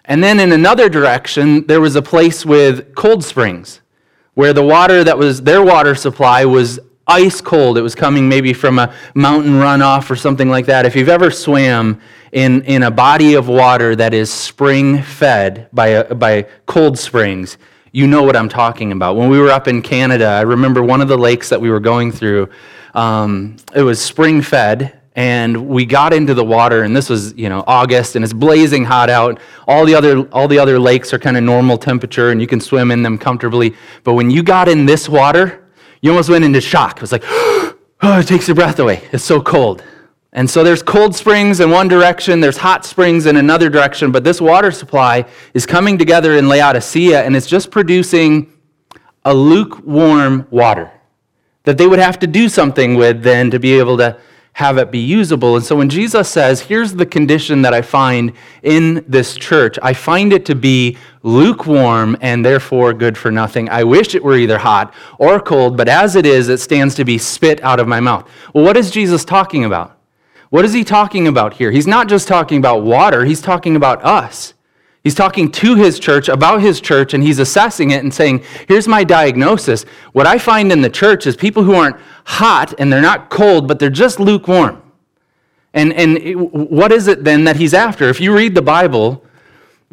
And 0.05 0.24
then 0.24 0.39
in 0.39 0.53
another 0.53 0.88
direction, 0.88 1.67
there 1.67 1.81
was 1.81 1.98
a 1.98 2.01
place 2.01 2.46
with 2.46 2.96
cold 2.96 3.22
springs 3.22 3.81
where 4.36 4.53
the 4.53 4.63
water 4.63 5.03
that 5.03 5.17
was 5.17 5.41
their 5.41 5.62
water 5.62 5.93
supply 5.93 6.46
was 6.46 6.79
ice 7.05 7.41
cold. 7.41 7.77
It 7.77 7.81
was 7.81 7.96
coming 7.96 8.29
maybe 8.29 8.53
from 8.53 8.79
a 8.79 8.93
mountain 9.13 9.53
runoff 9.53 10.10
or 10.10 10.15
something 10.15 10.50
like 10.50 10.67
that. 10.67 10.86
If 10.86 10.96
you've 10.96 11.10
ever 11.10 11.31
swam 11.31 12.00
in, 12.38 12.62
in 12.65 12.84
a 12.84 12.91
body 12.91 13.34
of 13.34 13.48
water 13.48 13.96
that 13.96 14.13
is 14.13 14.32
spring 14.32 15.01
fed 15.01 15.67
by, 15.74 15.88
a, 15.88 16.13
by 16.13 16.44
cold 16.67 17.00
springs, 17.00 17.58
you 17.91 18.06
know 18.06 18.22
what 18.22 18.36
I'm 18.36 18.48
talking 18.48 18.91
about. 18.91 19.15
When 19.15 19.27
we 19.32 19.39
were 19.39 19.50
up 19.50 19.67
in 19.67 19.82
Canada, 19.82 20.27
I 20.27 20.41
remember 20.41 20.84
one 20.84 21.01
of 21.01 21.08
the 21.08 21.17
lakes 21.17 21.50
that 21.50 21.60
we 21.60 21.72
were 21.72 21.79
going 21.79 22.12
through, 22.12 22.50
um, 22.94 23.56
it 23.75 23.82
was 23.82 24.00
spring 24.00 24.44
fed, 24.44 25.01
and 25.15 25.67
we 25.67 25.84
got 25.84 26.13
into 26.13 26.36
the 26.36 26.46
water 26.46 26.84
and 26.84 26.96
this 26.96 27.10
was 27.10 27.34
you 27.34 27.50
know 27.50 27.63
august 27.65 28.15
and 28.15 28.24
it's 28.24 28.34
blazing 28.34 28.86
hot 28.86 29.10
out. 29.10 29.39
All 29.67 29.84
the 29.84 29.96
other 29.96 30.29
all 30.29 30.48
the 30.48 30.60
other 30.60 30.77
lakes 30.77 31.12
are 31.12 31.17
kind 31.17 31.38
of 31.38 31.44
normal 31.44 31.75
temperature 31.75 32.29
and 32.29 32.39
you 32.39 32.46
can 32.46 32.62
swim 32.62 32.91
in 32.91 33.01
them 33.01 33.17
comfortably. 33.17 33.75
But 34.03 34.13
when 34.13 34.29
you 34.29 34.44
got 34.44 34.67
in 34.67 34.86
this 34.86 35.10
water 35.10 35.65
you 36.01 36.12
almost 36.12 36.29
went 36.29 36.46
into 36.46 36.62
shock. 36.62 36.98
It 36.98 37.01
was 37.01 37.12
like 37.12 37.24
oh 37.25 37.79
it 38.03 38.27
takes 38.27 38.48
your 38.48 38.53
breath 38.53 38.77
away. 38.77 39.01
It's 39.12 39.24
so 39.24 39.41
cold 39.41 39.84
and 40.38 40.48
so 40.48 40.63
there's 40.63 40.84
cold 40.84 41.15
springs 41.15 41.60
in 41.60 41.70
one 41.70 41.88
direction 41.89 42.39
there's 42.39 42.58
hot 42.58 42.86
springs 42.86 43.25
in 43.25 43.36
another 43.36 43.70
direction 43.70 44.12
but 44.12 44.24
this 44.24 44.39
water 44.39 44.72
supply 44.72 45.25
is 45.53 45.65
coming 45.65 45.98
together 45.98 46.38
in 46.38 46.48
laodicea 46.48 47.24
and 47.24 47.36
it's 47.36 47.48
just 47.48 47.72
producing 47.72 48.53
a 49.25 49.34
lukewarm 49.34 50.48
water 50.51 50.89
that 51.63 51.77
they 51.77 51.88
would 51.88 52.00
have 52.00 52.17
to 52.20 52.27
do 52.27 52.48
something 52.48 52.96
with 52.96 53.22
then 53.24 53.51
to 53.51 53.60
be 53.60 53.77
able 53.77 53.98
to 53.98 54.17
have 54.53 54.79
it 54.79 54.89
be 54.89 54.98
usable. 54.98 55.56
And 55.56 55.63
so 55.63 55.75
when 55.75 55.88
Jesus 55.88 56.27
says, 56.27 56.62
Here's 56.62 56.94
the 56.94 57.06
condition 57.06 57.62
that 57.62 57.75
I 57.75 57.84
find 57.84 58.34
in 58.63 59.06
this 59.08 59.36
church, 59.36 59.77
I 59.84 59.94
find 59.94 60.34
it 60.34 60.46
to 60.48 60.56
be 60.56 60.98
lukewarm 61.22 62.17
and 62.22 62.44
therefore 62.44 62.94
good 62.94 63.15
for 63.15 63.29
nothing. 63.29 63.70
I 63.70 63.84
wish 63.84 64.15
it 64.15 64.24
were 64.24 64.36
either 64.36 64.58
hot 64.58 64.96
or 65.20 65.39
cold, 65.39 65.77
but 65.77 65.88
as 65.88 66.15
it 66.15 66.25
is, 66.25 66.50
it 66.50 66.58
stands 66.58 66.96
to 66.96 67.06
be 67.06 67.20
spit 67.20 67.62
out 67.62 67.79
of 67.79 67.88
my 67.88 68.00
mouth. 68.00 68.27
Well, 68.53 68.63
what 68.63 68.77
is 68.77 68.89
Jesus 68.89 69.24
talking 69.24 69.65
about? 69.65 69.96
What 70.49 70.65
is 70.65 70.73
he 70.73 70.83
talking 70.83 71.27
about 71.27 71.53
here? 71.53 71.71
He's 71.71 71.87
not 71.87 72.07
just 72.07 72.27
talking 72.27 72.57
about 72.57 72.83
water, 72.83 73.25
he's 73.25 73.41
talking 73.41 73.75
about 73.75 74.03
us. 74.03 74.53
He's 75.03 75.15
talking 75.15 75.49
to 75.53 75.75
his 75.75 75.99
church 75.99 76.27
about 76.27 76.61
his 76.61 76.81
church 76.81 77.13
and 77.13 77.23
he's 77.23 77.39
assessing 77.39 77.91
it 77.91 78.03
and 78.03 78.13
saying, 78.13 78.43
Here's 78.67 78.89
my 78.89 79.05
diagnosis. 79.05 79.83
What 80.11 80.27
I 80.27 80.37
find 80.37 80.69
in 80.69 80.81
the 80.81 80.89
church 80.89 81.25
is 81.25 81.37
people 81.37 81.63
who 81.63 81.75
aren't 81.75 81.95
hot 82.25 82.73
and 82.77 82.91
they're 82.91 83.01
not 83.01 83.29
cold, 83.29 83.69
but 83.69 83.79
they're 83.79 83.89
just 83.89 84.19
lukewarm. 84.19 84.81
And, 85.73 85.93
and 85.93 86.17
it, 86.17 86.33
what 86.35 86.91
is 86.91 87.07
it 87.07 87.23
then 87.23 87.45
that 87.45 87.55
he's 87.55 87.73
after? 87.73 88.09
If 88.09 88.19
you 88.19 88.35
read 88.35 88.53
the 88.53 88.61
Bible, 88.61 89.23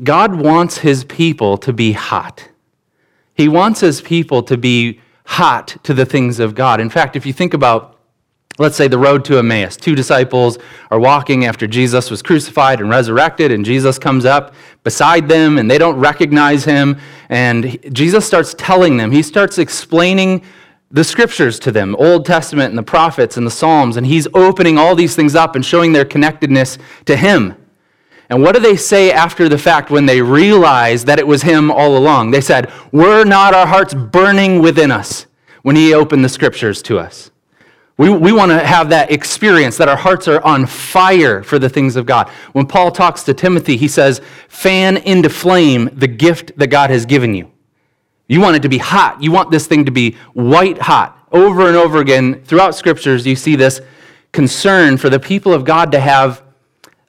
God 0.02 0.34
wants 0.34 0.78
his 0.78 1.04
people 1.04 1.58
to 1.58 1.72
be 1.72 1.92
hot. 1.92 2.48
He 3.34 3.48
wants 3.48 3.80
his 3.80 4.00
people 4.00 4.42
to 4.44 4.56
be 4.56 5.00
hot 5.26 5.76
to 5.84 5.94
the 5.94 6.04
things 6.06 6.40
of 6.40 6.54
God. 6.54 6.80
In 6.80 6.90
fact, 6.90 7.14
if 7.14 7.24
you 7.24 7.32
think 7.32 7.54
about 7.54 7.93
let's 8.58 8.76
say 8.76 8.88
the 8.88 8.98
road 8.98 9.24
to 9.24 9.38
Emmaus. 9.38 9.76
Two 9.76 9.94
disciples 9.94 10.58
are 10.90 11.00
walking 11.00 11.44
after 11.44 11.66
Jesus 11.66 12.10
was 12.10 12.22
crucified 12.22 12.80
and 12.80 12.88
resurrected, 12.88 13.50
and 13.50 13.64
Jesus 13.64 13.98
comes 13.98 14.24
up 14.24 14.54
beside 14.84 15.28
them, 15.28 15.58
and 15.58 15.70
they 15.70 15.78
don't 15.78 15.98
recognize 15.98 16.64
him. 16.64 16.98
And 17.28 17.78
Jesus 17.92 18.26
starts 18.26 18.54
telling 18.56 18.96
them, 18.96 19.10
he 19.10 19.22
starts 19.22 19.58
explaining 19.58 20.44
the 20.90 21.02
scriptures 21.02 21.58
to 21.58 21.72
them 21.72 21.96
Old 21.96 22.24
Testament 22.24 22.68
and 22.68 22.78
the 22.78 22.82
prophets 22.84 23.36
and 23.36 23.46
the 23.46 23.50
Psalms, 23.50 23.96
and 23.96 24.06
he's 24.06 24.28
opening 24.34 24.78
all 24.78 24.94
these 24.94 25.16
things 25.16 25.34
up 25.34 25.56
and 25.56 25.64
showing 25.64 25.92
their 25.92 26.04
connectedness 26.04 26.78
to 27.06 27.16
him. 27.16 27.56
And 28.30 28.42
what 28.42 28.54
do 28.54 28.60
they 28.60 28.76
say 28.76 29.10
after 29.10 29.48
the 29.48 29.58
fact 29.58 29.90
when 29.90 30.06
they 30.06 30.22
realize 30.22 31.04
that 31.04 31.18
it 31.18 31.26
was 31.26 31.42
him 31.42 31.70
all 31.70 31.96
along? 31.96 32.30
They 32.30 32.40
said, 32.40 32.72
Were 32.92 33.24
not 33.24 33.52
our 33.52 33.66
hearts 33.66 33.92
burning 33.92 34.62
within 34.62 34.90
us 34.90 35.26
when 35.62 35.76
he 35.76 35.92
opened 35.92 36.24
the 36.24 36.28
scriptures 36.28 36.80
to 36.82 36.98
us? 36.98 37.30
We, 37.96 38.10
we 38.10 38.32
want 38.32 38.50
to 38.50 38.58
have 38.58 38.88
that 38.88 39.12
experience 39.12 39.76
that 39.76 39.88
our 39.88 39.96
hearts 39.96 40.26
are 40.26 40.42
on 40.44 40.66
fire 40.66 41.44
for 41.44 41.60
the 41.60 41.68
things 41.68 41.94
of 41.94 42.06
God. 42.06 42.28
When 42.52 42.66
Paul 42.66 42.90
talks 42.90 43.22
to 43.24 43.34
Timothy, 43.34 43.76
he 43.76 43.86
says, 43.86 44.20
fan 44.48 44.96
into 44.96 45.30
flame 45.30 45.90
the 45.92 46.08
gift 46.08 46.58
that 46.58 46.68
God 46.68 46.90
has 46.90 47.06
given 47.06 47.34
you. 47.34 47.52
You 48.26 48.40
want 48.40 48.56
it 48.56 48.62
to 48.62 48.68
be 48.68 48.78
hot. 48.78 49.22
You 49.22 49.30
want 49.30 49.50
this 49.50 49.66
thing 49.66 49.84
to 49.84 49.92
be 49.92 50.16
white 50.32 50.78
hot. 50.78 51.18
Over 51.30 51.68
and 51.68 51.76
over 51.76 51.98
again, 51.98 52.42
throughout 52.44 52.74
scriptures, 52.74 53.26
you 53.26 53.36
see 53.36 53.54
this 53.54 53.80
concern 54.32 54.96
for 54.96 55.08
the 55.08 55.20
people 55.20 55.52
of 55.52 55.64
God 55.64 55.92
to 55.92 56.00
have 56.00 56.42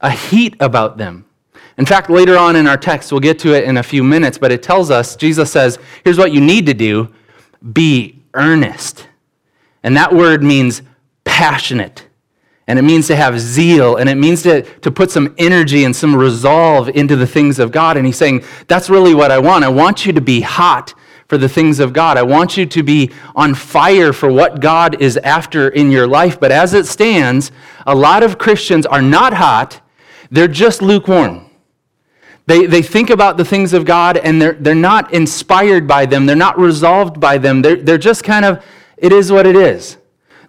a 0.01 0.12
heat 0.12 0.56
about 0.60 0.98
them. 0.98 1.25
In 1.77 1.86
fact, 1.86 2.10
later 2.10 2.38
on 2.38 2.56
in 2.56 2.68
our 2.68 2.77
text, 2.77 3.12
we'll 3.12 3.22
get 3.22 3.39
to 3.39 3.54
it 3.54 3.63
in 3.63 3.77
a 3.77 3.84
few 3.84 4.04
minutes, 4.04 4.38
but 4.38 4.51
it 4.51 4.62
tells 4.62 4.92
us, 4.92 5.15
Jesus 5.15 5.51
says, 5.51 5.80
here's 6.04 6.18
what 6.18 6.32
you 6.32 6.42
need 6.42 6.65
to 6.68 6.74
do 6.74 7.12
be 7.74 8.22
earnest. 8.36 9.08
And 9.86 9.96
that 9.98 10.12
word 10.12 10.44
means 10.44 10.82
passionate. 11.25 12.08
And 12.65 12.80
it 12.80 12.82
means 12.82 13.06
to 13.08 13.15
have 13.15 13.39
zeal. 13.39 13.98
And 13.98 14.10
it 14.10 14.15
means 14.15 14.42
to, 14.42 14.63
to 14.80 14.89
put 14.89 15.12
some 15.12 15.36
energy 15.38 15.84
and 15.84 15.96
some 15.96 16.15
resolve 16.15 16.89
into 16.89 17.15
the 17.15 17.27
things 17.27 17.60
of 17.60 17.72
God. 17.72 17.96
And 17.96 18.04
he's 18.04 18.18
saying, 18.18 18.44
That's 18.68 18.89
really 18.89 19.13
what 19.13 19.30
I 19.30 19.38
want. 19.38 19.63
I 19.63 19.70
want 19.70 20.04
you 20.04 20.12
to 20.13 20.22
be 20.22 20.42
hot 20.42 20.96
for 21.27 21.38
the 21.38 21.48
things 21.48 21.80
of 21.80 21.94
God. 21.94 22.18
I 22.18 22.24
want 22.24 22.58
you 22.58 22.65
to 22.65 22.82
be 22.82 23.12
on 23.36 23.54
fire 23.54 24.12
for 24.12 24.32
what 24.32 24.60
God 24.60 25.00
is 25.00 25.18
after 25.18 25.70
in 25.70 25.92
your 25.92 26.08
life. 26.08 26.39
But 26.39 26.51
as 26.51 26.74
it 26.74 26.88
stands, 26.88 27.51
a 27.86 27.94
lot 27.94 28.24
of 28.24 28.39
Christians 28.39 28.88
are 28.88 29.04
not 29.04 29.34
hot, 29.34 29.82
they're 30.32 30.48
just 30.48 30.82
lukewarm. 30.82 31.48
They, 32.48 32.65
they 32.65 32.82
think 32.82 33.12
about 33.12 33.38
the 33.38 33.46
things 33.46 33.74
of 33.74 33.86
God 33.86 34.18
and 34.18 34.42
they're, 34.42 34.54
they're 34.54 34.74
not 34.74 35.13
inspired 35.13 35.88
by 35.88 36.08
them, 36.08 36.25
they're 36.25 36.36
not 36.36 36.60
resolved 36.60 37.20
by 37.20 37.38
them, 37.38 37.62
they're, 37.62 37.75
they're 37.75 37.98
just 38.00 38.24
kind 38.24 38.46
of 38.46 38.63
it 38.97 39.11
is 39.11 39.31
what 39.31 39.45
it 39.45 39.55
is. 39.55 39.97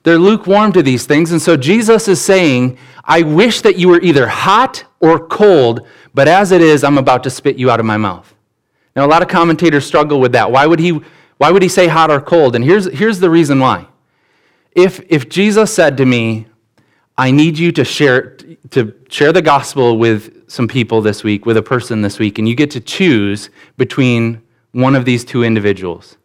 They're 0.03 0.19
lukewarm 0.19 0.73
to 0.73 0.83
these 0.83 1.05
things. 1.05 1.33
And 1.33 1.43
so 1.43 1.57
Jesus 1.57 2.07
is 2.07 2.21
saying, 2.21 2.79
I 3.05 3.23
wish 3.23 3.63
that 3.63 3.77
you 3.77 3.89
were 3.89 4.01
either 4.01 4.29
hot 4.29 4.85
or 5.01 5.27
cold, 5.27 5.87
but 6.15 6.29
as 6.29 6.53
it 6.53 6.61
is, 6.61 6.85
I'm 6.85 6.99
about 6.99 7.25
to 7.25 7.31
spit 7.31 7.57
you 7.57 7.71
out 7.71 7.81
of 7.81 7.87
my 7.87 7.97
mouth. 7.97 8.33
Now, 8.95 9.05
a 9.05 9.09
lot 9.09 9.23
of 9.23 9.29
commentators 9.29 9.85
struggle 9.85 10.21
with 10.21 10.33
that. 10.33 10.51
Why 10.51 10.65
would 10.67 10.79
he, 10.79 11.01
why 11.39 11.51
would 11.51 11.63
he 11.63 11.69
say 11.69 11.89
hot 11.89 12.11
or 12.11 12.21
cold? 12.21 12.55
And 12.55 12.65
here's, 12.65 12.87
here's 12.93 13.19
the 13.19 13.29
reason 13.29 13.59
why. 13.59 13.87
If, 14.73 15.01
if 15.09 15.29
Jesus 15.29 15.75
said 15.75 15.97
to 15.97 16.07
me, 16.07 16.47
I 17.19 17.31
need 17.31 17.59
you 17.59 17.73
to 17.73 17.85
share, 17.85 18.37
to 18.71 18.95
share 19.09 19.33
the 19.33 19.43
gospel 19.43 19.99
with 19.99 20.49
some 20.51 20.69
people 20.69 21.01
this 21.01 21.25
week, 21.25 21.47
with 21.47 21.57
a 21.57 21.63
person 21.63 22.03
this 22.03 22.19
week, 22.19 22.39
and 22.39 22.49
you 22.49 22.55
get 22.55 22.71
to 22.73 22.81
choose 22.81 23.51
between 23.77 24.43
one 24.73 24.95
of 24.95 25.05
these 25.05 25.25
two 25.25 25.43
individuals. 25.43 26.17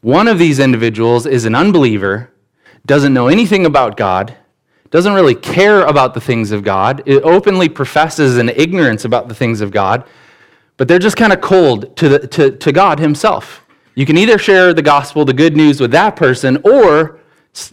One 0.00 0.28
of 0.28 0.38
these 0.38 0.58
individuals 0.58 1.26
is 1.26 1.44
an 1.44 1.54
unbeliever, 1.54 2.32
doesn't 2.86 3.12
know 3.12 3.28
anything 3.28 3.66
about 3.66 3.96
God, 3.96 4.34
doesn't 4.90 5.12
really 5.12 5.34
care 5.34 5.82
about 5.82 6.14
the 6.14 6.20
things 6.20 6.50
of 6.52 6.64
God, 6.64 7.02
it 7.06 7.22
openly 7.22 7.68
professes 7.68 8.38
an 8.38 8.48
ignorance 8.48 9.04
about 9.04 9.28
the 9.28 9.34
things 9.34 9.60
of 9.60 9.70
God, 9.70 10.04
but 10.76 10.88
they're 10.88 10.98
just 10.98 11.16
kind 11.16 11.32
of 11.32 11.40
cold 11.40 11.94
to, 11.98 12.08
the, 12.08 12.26
to, 12.28 12.50
to 12.52 12.72
God 12.72 12.98
Himself. 12.98 13.66
You 13.94 14.06
can 14.06 14.16
either 14.16 14.38
share 14.38 14.72
the 14.72 14.82
gospel, 14.82 15.24
the 15.24 15.34
good 15.34 15.56
news 15.56 15.80
with 15.80 15.90
that 15.90 16.16
person, 16.16 16.56
or 16.64 17.20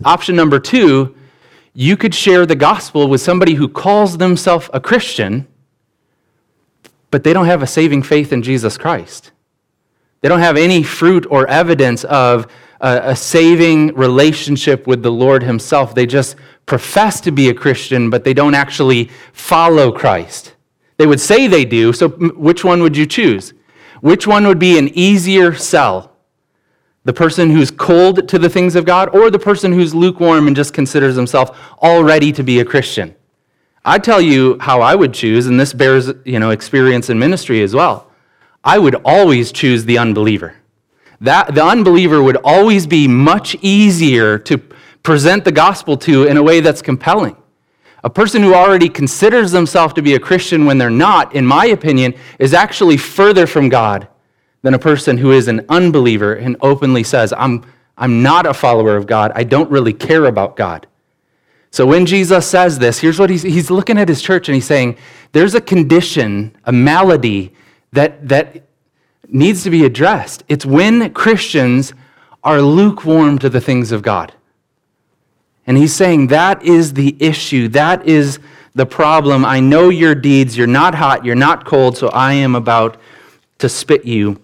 option 0.04 0.36
number 0.36 0.60
two, 0.60 1.16
you 1.74 1.96
could 1.96 2.14
share 2.14 2.46
the 2.46 2.56
gospel 2.56 3.08
with 3.08 3.22
somebody 3.22 3.54
who 3.54 3.70
calls 3.70 4.18
themselves 4.18 4.70
a 4.74 4.80
Christian, 4.80 5.48
but 7.12 7.24
they 7.24 7.34
don't 7.34 7.46
have 7.46 7.64
a 7.64 7.68
saving 7.68 8.04
faith 8.04 8.34
in 8.34 8.42
Jesus 8.42 8.78
Christ. 8.78 9.32
They 10.22 10.30
don't 10.30 10.40
have 10.40 10.58
any 10.58 10.84
fruit 10.84 11.26
or 11.30 11.48
evidence 11.48 12.04
of 12.06 12.48
a, 12.82 13.12
a, 13.12 13.16
saving 13.16 13.94
relationship 13.96 14.88
with 14.88 15.04
the 15.04 15.12
Lord 15.12 15.44
Himself. 15.44 15.94
They 15.94 16.06
just 16.06 16.36
profess 16.66 17.22
to 17.22 17.32
be 17.32 17.50
a 17.50 17.54
Christian, 17.54 18.10
but 18.10 18.24
they 18.24 18.34
don't 18.34 18.56
actually 18.56 19.10
follow 19.34 19.92
Christ. 19.92 20.54
They 20.98 21.06
would 21.06 21.20
say 21.20 21.48
they 21.48 21.66
do, 21.66 21.94
so 21.94 22.10
which 22.10 22.64
one 22.64 22.82
would 22.82 22.98
you 22.98 23.06
choose? 23.06 23.54
Which 24.02 24.28
one 24.28 24.48
would 24.48 24.60
be 24.60 24.78
an 24.78 24.90
easier 24.90 25.54
sell? 25.54 26.14
The 27.04 27.14
person 27.14 27.52
who's 27.52 27.72
cold 27.72 28.28
to 28.28 28.38
the 28.38 28.50
things 28.50 28.76
of 28.76 28.86
God, 28.86 29.16
or 29.16 29.30
the 29.30 29.40
person 29.40 29.72
who's 29.72 29.96
lukewarm 29.96 30.48
and 30.48 30.56
just 30.56 30.74
considers 30.74 31.16
himself 31.16 31.58
already 31.82 32.32
to 32.34 32.44
be 32.44 32.60
a 32.60 32.66
Christian? 32.66 33.16
I 33.86 34.00
tell 34.00 34.20
you 34.20 34.58
how 34.60 34.82
I 34.82 34.96
would 34.96 35.14
choose, 35.14 35.48
and 35.48 35.60
this 35.60 35.72
bears 35.72 36.12
you 36.26 36.40
know, 36.40 36.50
experience 36.50 37.10
in 37.10 37.18
ministry 37.18 37.62
as 37.62 37.74
well. 37.74 38.07
I 38.68 38.78
would 38.80 38.96
always 39.06 39.54
choose 39.54 39.86
the 39.86 39.98
unbeliever. 39.98 40.54
That, 41.22 41.56
the 41.56 41.64
unbeliever 41.64 42.22
would 42.22 42.36
always 42.44 42.86
be 42.86 43.08
much 43.08 43.56
easier 43.62 44.38
to 44.40 44.58
present 45.04 45.46
the 45.46 45.54
gospel 45.54 45.96
to 46.00 46.26
in 46.26 46.36
a 46.36 46.44
way 46.44 46.60
that's 46.60 46.82
compelling. 46.82 47.38
A 48.04 48.10
person 48.10 48.44
who 48.44 48.54
already 48.54 48.90
considers 48.90 49.52
themselves 49.52 49.94
to 49.94 50.02
be 50.02 50.16
a 50.16 50.20
Christian 50.20 50.66
when 50.66 50.78
they're 50.78 50.90
not, 50.90 51.34
in 51.34 51.46
my 51.46 51.68
opinion, 51.68 52.14
is 52.40 52.54
actually 52.54 52.98
further 52.98 53.48
from 53.48 53.70
God 53.70 54.10
than 54.64 54.74
a 54.74 54.80
person 54.80 55.18
who 55.18 55.32
is 55.32 55.48
an 55.48 55.66
unbeliever 55.70 56.34
and 56.34 56.58
openly 56.60 57.04
says, 57.04 57.32
I'm, 57.38 57.66
I'm 57.98 58.22
not 58.22 58.46
a 58.46 58.54
follower 58.54 58.98
of 58.98 59.08
God. 59.08 59.32
I 59.34 59.46
don't 59.46 59.72
really 59.72 59.94
care 59.94 60.26
about 60.26 60.58
God. 60.58 60.88
So 61.72 61.86
when 61.86 62.06
Jesus 62.06 62.46
says 62.46 62.80
this, 62.80 63.00
here's 63.00 63.18
what 63.18 63.30
he's, 63.30 63.44
he's 63.44 63.72
looking 63.72 63.98
at 63.98 64.10
his 64.10 64.22
church 64.22 64.50
and 64.50 64.56
he's 64.56 64.66
saying, 64.66 64.98
There's 65.32 65.56
a 65.56 65.62
condition, 65.62 66.54
a 66.66 66.74
malady 66.74 67.54
that, 67.94 68.28
that 68.28 68.64
needs 69.28 69.64
to 69.64 69.70
be 69.70 69.86
addressed. 69.86 70.44
It's 70.48 70.66
when 70.66 71.14
Christians 71.14 71.94
are 72.44 72.62
lukewarm 72.62 73.40
to 73.40 73.50
the 73.50 73.62
things 73.62 73.92
of 73.92 74.02
God. 74.02 74.34
And 75.66 75.78
he's 75.78 75.96
saying 75.96 76.28
that 76.28 76.64
is 76.64 76.94
the 76.94 77.16
issue. 77.20 77.68
That 77.70 78.08
is 78.08 78.40
the 78.74 78.86
problem. 78.86 79.44
I 79.44 79.60
know 79.60 79.90
your 79.90 80.16
deeds. 80.16 80.58
You're 80.58 80.68
not 80.68 80.96
hot. 80.96 81.26
You're 81.26 81.36
not 81.36 81.66
cold. 81.66 81.98
So 81.98 82.08
I 82.10 82.34
am 82.34 82.56
about 82.56 83.00
to 83.58 83.68
spit 83.68 84.06
you 84.06 84.40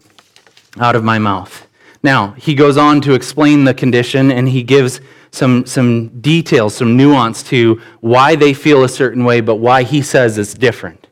out 0.79 0.95
of 0.95 1.03
my 1.03 1.19
mouth. 1.19 1.67
Now, 2.01 2.31
he 2.31 2.55
goes 2.55 2.75
on 2.75 2.99
to 3.01 3.13
explain 3.13 3.63
the 3.63 3.73
condition 3.73 4.31
and 4.31 4.49
he 4.49 4.63
gives 4.63 4.99
some, 5.31 5.65
some 5.65 6.09
details, 6.19 6.75
some 6.75 6.97
nuance 6.97 7.41
to 7.43 7.81
why 8.01 8.35
they 8.35 8.53
feel 8.53 8.83
a 8.83 8.89
certain 8.89 9.23
way, 9.23 9.39
but 9.39 9.55
why 9.55 9.83
he 9.83 10.01
says 10.01 10.37
it's 10.37 10.53
different. 10.53 11.02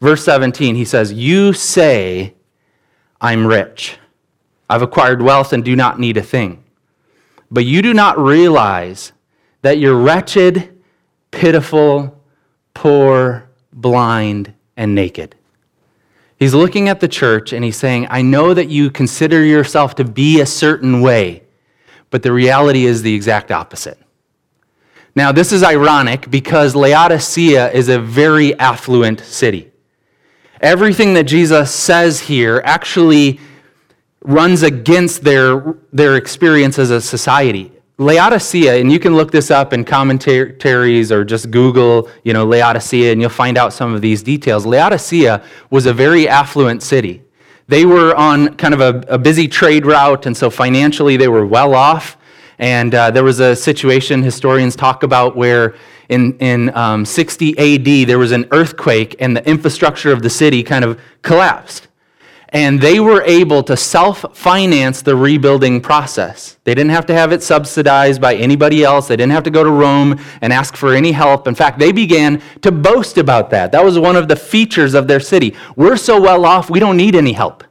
Verse 0.00 0.24
17, 0.24 0.74
he 0.74 0.84
says, 0.84 1.12
You 1.12 1.52
say, 1.52 2.34
I'm 3.20 3.46
rich. 3.46 3.98
I've 4.68 4.82
acquired 4.82 5.20
wealth 5.20 5.52
and 5.52 5.64
do 5.64 5.76
not 5.76 5.98
need 5.98 6.16
a 6.16 6.22
thing. 6.22 6.64
But 7.50 7.64
you 7.64 7.82
do 7.82 7.92
not 7.92 8.18
realize 8.18 9.12
that 9.62 9.78
you're 9.78 9.96
wretched, 9.96 10.80
pitiful, 11.30 12.22
poor, 12.72 13.50
blind, 13.72 14.54
and 14.76 14.94
naked. 14.94 15.34
He's 16.38 16.54
looking 16.54 16.88
at 16.88 17.00
the 17.00 17.08
church 17.08 17.52
and 17.52 17.62
he's 17.62 17.76
saying, 17.76 18.06
I 18.08 18.22
know 18.22 18.54
that 18.54 18.70
you 18.70 18.90
consider 18.90 19.44
yourself 19.44 19.94
to 19.96 20.04
be 20.04 20.40
a 20.40 20.46
certain 20.46 21.02
way, 21.02 21.42
but 22.08 22.22
the 22.22 22.32
reality 22.32 22.86
is 22.86 23.02
the 23.02 23.14
exact 23.14 23.50
opposite. 23.50 23.98
Now, 25.14 25.32
this 25.32 25.52
is 25.52 25.62
ironic 25.62 26.30
because 26.30 26.74
Laodicea 26.74 27.72
is 27.72 27.88
a 27.88 27.98
very 27.98 28.58
affluent 28.58 29.20
city. 29.20 29.70
Everything 30.60 31.14
that 31.14 31.24
Jesus 31.24 31.74
says 31.74 32.20
here 32.20 32.60
actually 32.66 33.40
runs 34.22 34.62
against 34.62 35.24
their, 35.24 35.74
their 35.90 36.16
experience 36.16 36.78
as 36.78 36.90
a 36.90 37.00
society. 37.00 37.72
Laodicea, 37.96 38.76
and 38.76 38.92
you 38.92 38.98
can 38.98 39.14
look 39.14 39.30
this 39.30 39.50
up 39.50 39.72
in 39.72 39.84
commentaries 39.84 41.10
or 41.10 41.24
just 41.24 41.50
Google, 41.50 42.10
you 42.24 42.34
know, 42.34 42.44
Laodicea, 42.44 43.12
and 43.12 43.20
you'll 43.22 43.30
find 43.30 43.56
out 43.56 43.72
some 43.72 43.94
of 43.94 44.02
these 44.02 44.22
details. 44.22 44.66
Laodicea 44.66 45.42
was 45.70 45.86
a 45.86 45.94
very 45.94 46.28
affluent 46.28 46.82
city. 46.82 47.22
They 47.68 47.86
were 47.86 48.14
on 48.14 48.56
kind 48.56 48.74
of 48.74 48.80
a, 48.80 49.02
a 49.08 49.18
busy 49.18 49.48
trade 49.48 49.86
route, 49.86 50.26
and 50.26 50.36
so 50.36 50.50
financially 50.50 51.16
they 51.16 51.28
were 51.28 51.46
well 51.46 51.74
off. 51.74 52.18
And 52.58 52.94
uh, 52.94 53.10
there 53.10 53.24
was 53.24 53.40
a 53.40 53.56
situation 53.56 54.22
historians 54.22 54.76
talk 54.76 55.02
about 55.02 55.36
where 55.36 55.74
in, 56.10 56.36
in 56.38 56.76
um, 56.76 57.04
60 57.04 57.58
AD 57.58 58.08
there 58.08 58.18
was 58.18 58.32
an 58.32 58.46
earthquake 58.50 59.16
and 59.20 59.36
the 59.36 59.48
infrastructure 59.48 60.12
of 60.12 60.22
the 60.22 60.30
city 60.30 60.62
kind 60.62 60.84
of 60.84 61.00
collapsed 61.22 61.88
and 62.52 62.80
they 62.80 62.98
were 62.98 63.22
able 63.22 63.62
to 63.62 63.76
self 63.76 64.24
finance 64.36 65.02
the 65.02 65.14
rebuilding 65.14 65.80
process. 65.80 66.58
They 66.64 66.74
didn't 66.74 66.90
have 66.90 67.06
to 67.06 67.14
have 67.14 67.32
it 67.32 67.42
subsidized 67.42 68.20
by 68.20 68.34
anybody 68.34 68.82
else. 68.82 69.06
They 69.08 69.16
didn't 69.16 69.32
have 69.32 69.44
to 69.44 69.50
go 69.50 69.62
to 69.62 69.70
Rome 69.70 70.20
and 70.40 70.52
ask 70.52 70.76
for 70.76 70.92
any 70.92 71.12
help. 71.12 71.46
In 71.46 71.54
fact, 71.54 71.78
they 71.78 71.92
began 71.92 72.42
to 72.62 72.72
boast 72.72 73.18
about 73.18 73.50
that. 73.50 73.70
That 73.72 73.84
was 73.84 73.98
one 73.98 74.16
of 74.16 74.26
the 74.26 74.36
features 74.36 74.94
of 74.94 75.06
their 75.06 75.20
city. 75.20 75.54
We're 75.76 75.96
so 75.96 76.20
well 76.20 76.44
off, 76.44 76.68
we 76.70 76.80
don't 76.80 76.96
need 76.96 77.14
any 77.14 77.32
help. 77.32 77.64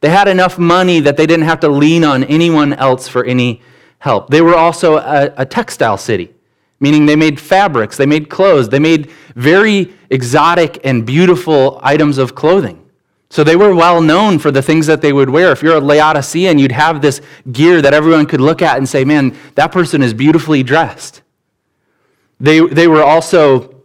They 0.00 0.10
had 0.10 0.28
enough 0.28 0.58
money 0.58 1.00
that 1.00 1.16
they 1.16 1.26
didn't 1.26 1.46
have 1.46 1.60
to 1.60 1.68
lean 1.68 2.04
on 2.04 2.24
anyone 2.24 2.74
else 2.74 3.08
for 3.08 3.24
any 3.24 3.62
help. 3.98 4.28
They 4.30 4.42
were 4.42 4.56
also 4.56 4.96
a, 4.96 5.32
a 5.38 5.46
textile 5.46 5.96
city, 5.96 6.34
meaning 6.82 7.06
they 7.06 7.16
made 7.16 7.40
fabrics, 7.40 7.96
they 7.96 8.06
made 8.06 8.28
clothes, 8.28 8.68
they 8.68 8.80
made 8.80 9.10
very 9.36 9.94
exotic 10.10 10.84
and 10.84 11.06
beautiful 11.06 11.80
items 11.82 12.18
of 12.18 12.34
clothing. 12.34 12.78
So 13.30 13.44
they 13.44 13.56
were 13.56 13.74
well 13.74 14.02
known 14.02 14.38
for 14.38 14.50
the 14.50 14.60
things 14.60 14.86
that 14.88 15.00
they 15.00 15.12
would 15.12 15.30
wear. 15.30 15.52
If 15.52 15.62
you're 15.62 15.76
a 15.76 15.80
Laodicean, 15.80 16.58
you'd 16.58 16.72
have 16.72 17.00
this 17.00 17.22
gear 17.50 17.80
that 17.80 17.94
everyone 17.94 18.26
could 18.26 18.40
look 18.40 18.60
at 18.60 18.76
and 18.76 18.86
say, 18.86 19.04
man, 19.04 19.34
that 19.54 19.72
person 19.72 20.02
is 20.02 20.12
beautifully 20.12 20.62
dressed. 20.62 21.22
They, 22.40 22.60
they 22.60 22.88
were 22.88 23.02
also 23.02 23.84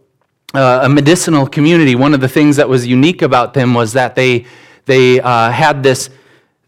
uh, 0.52 0.80
a 0.82 0.88
medicinal 0.88 1.46
community. 1.46 1.94
One 1.94 2.14
of 2.14 2.20
the 2.20 2.28
things 2.28 2.56
that 2.56 2.68
was 2.68 2.86
unique 2.86 3.22
about 3.22 3.54
them 3.54 3.74
was 3.74 3.92
that 3.92 4.16
they, 4.16 4.44
they 4.86 5.20
uh, 5.20 5.50
had 5.52 5.84
this 5.84 6.10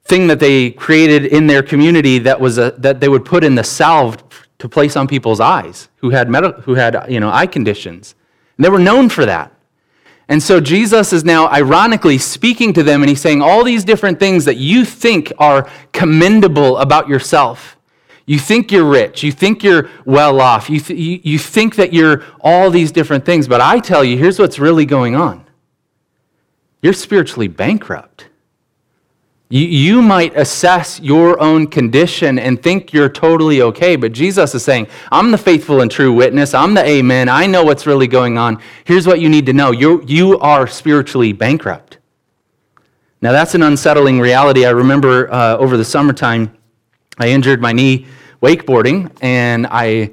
thing 0.04 0.28
that 0.28 0.38
they 0.38 0.70
created 0.70 1.26
in 1.26 1.48
their 1.48 1.62
community 1.62 2.20
that, 2.20 2.40
was 2.40 2.56
a, 2.56 2.70
that 2.78 3.00
they 3.00 3.08
would 3.08 3.24
put 3.24 3.42
in 3.42 3.56
the 3.56 3.64
salve 3.64 4.22
to 4.60 4.68
place 4.68 4.96
on 4.96 5.08
people's 5.08 5.40
eyes 5.40 5.88
who 5.96 6.10
had, 6.10 6.30
med- 6.30 6.54
who 6.62 6.74
had 6.74 7.06
you 7.08 7.18
know, 7.18 7.30
eye 7.30 7.46
conditions. 7.46 8.14
And 8.56 8.64
they 8.64 8.70
were 8.70 8.78
known 8.78 9.08
for 9.08 9.26
that. 9.26 9.52
And 10.28 10.40
so 10.40 10.60
Jesus 10.60 11.12
is 11.12 11.24
now 11.24 11.48
ironically 11.48 12.16
speaking 12.18 12.72
to 12.74 12.84
them 12.84 13.02
and 13.02 13.08
he's 13.08 13.20
saying 13.20 13.42
all 13.42 13.64
these 13.64 13.82
different 13.82 14.20
things 14.20 14.44
that 14.44 14.58
you 14.58 14.84
think 14.84 15.32
are 15.38 15.68
commendable 15.92 16.78
about 16.78 17.08
yourself. 17.08 17.76
You 18.26 18.38
think 18.38 18.70
you're 18.70 18.88
rich. 18.88 19.24
You 19.24 19.32
think 19.32 19.64
you're 19.64 19.90
well 20.04 20.40
off. 20.40 20.70
You, 20.70 20.78
th- 20.78 20.96
you, 20.96 21.20
you 21.24 21.38
think 21.38 21.74
that 21.76 21.92
you're 21.92 22.22
all 22.40 22.70
these 22.70 22.92
different 22.92 23.26
things. 23.26 23.48
But 23.48 23.60
I 23.60 23.80
tell 23.80 24.04
you, 24.04 24.16
here's 24.16 24.38
what's 24.38 24.58
really 24.58 24.86
going 24.86 25.16
on 25.16 25.44
you're 26.80 26.92
spiritually 26.92 27.48
bankrupt. 27.48 28.29
You, 29.52 30.00
might 30.00 30.36
assess 30.36 31.00
your 31.00 31.40
own 31.40 31.66
condition 31.66 32.38
and 32.38 32.62
think 32.62 32.92
you're 32.92 33.08
totally 33.08 33.62
okay, 33.62 33.96
but 33.96 34.12
Jesus 34.12 34.54
is 34.54 34.62
saying, 34.62 34.86
I'm 35.10 35.32
the 35.32 35.38
faithful 35.38 35.80
and 35.80 35.90
true 35.90 36.12
witness. 36.12 36.54
I'm 36.54 36.72
the 36.72 36.86
amen. 36.86 37.28
I 37.28 37.46
know 37.46 37.64
what's 37.64 37.84
really 37.84 38.06
going 38.06 38.38
on. 38.38 38.62
Here's 38.84 39.08
what 39.08 39.18
you 39.18 39.28
need 39.28 39.46
to 39.46 39.52
know 39.52 39.72
you 39.72 40.04
you 40.06 40.38
are 40.38 40.68
spiritually 40.68 41.32
bankrupt. 41.32 41.98
Now, 43.22 43.32
that's 43.32 43.56
an 43.56 43.62
unsettling 43.64 44.20
reality. 44.20 44.64
I 44.64 44.70
remember 44.70 45.30
uh, 45.32 45.56
over 45.56 45.76
the 45.76 45.84
summertime, 45.84 46.56
I 47.18 47.30
injured 47.30 47.60
my 47.60 47.72
knee 47.72 48.06
wakeboarding, 48.40 49.10
and 49.20 49.66
I 49.66 50.12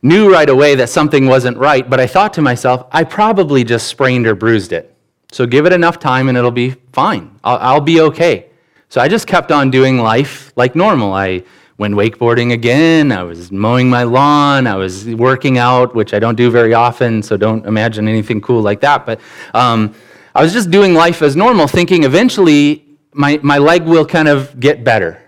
knew 0.00 0.32
right 0.32 0.48
away 0.48 0.76
that 0.76 0.90
something 0.90 1.26
wasn't 1.26 1.58
right, 1.58 1.90
but 1.90 1.98
I 1.98 2.06
thought 2.06 2.32
to 2.34 2.42
myself, 2.42 2.86
I 2.92 3.02
probably 3.02 3.64
just 3.64 3.88
sprained 3.88 4.28
or 4.28 4.36
bruised 4.36 4.72
it. 4.72 4.94
So 5.32 5.44
give 5.44 5.66
it 5.66 5.72
enough 5.72 5.98
time 5.98 6.28
and 6.28 6.38
it'll 6.38 6.52
be 6.52 6.70
fine. 6.92 7.36
I'll, 7.42 7.58
I'll 7.58 7.80
be 7.80 8.00
okay. 8.00 8.50
So 8.88 9.00
I 9.00 9.08
just 9.08 9.26
kept 9.26 9.50
on 9.50 9.70
doing 9.70 9.98
life 9.98 10.52
like 10.56 10.74
normal. 10.74 11.12
I 11.12 11.42
went 11.78 11.94
wakeboarding 11.94 12.52
again. 12.52 13.12
I 13.12 13.22
was 13.22 13.52
mowing 13.52 13.90
my 13.90 14.04
lawn. 14.04 14.66
I 14.66 14.76
was 14.76 15.06
working 15.06 15.58
out, 15.58 15.94
which 15.94 16.14
I 16.14 16.18
don't 16.18 16.36
do 16.36 16.50
very 16.50 16.72
often, 16.72 17.22
so 17.22 17.36
don't 17.36 17.66
imagine 17.66 18.08
anything 18.08 18.40
cool 18.40 18.62
like 18.62 18.80
that. 18.80 19.04
But 19.04 19.20
um, 19.52 19.94
I 20.34 20.42
was 20.42 20.52
just 20.52 20.70
doing 20.70 20.94
life 20.94 21.20
as 21.22 21.36
normal, 21.36 21.66
thinking 21.66 22.04
eventually 22.04 22.84
my, 23.12 23.38
my 23.42 23.58
leg 23.58 23.82
will 23.84 24.06
kind 24.06 24.28
of 24.28 24.58
get 24.60 24.84
better. 24.84 25.22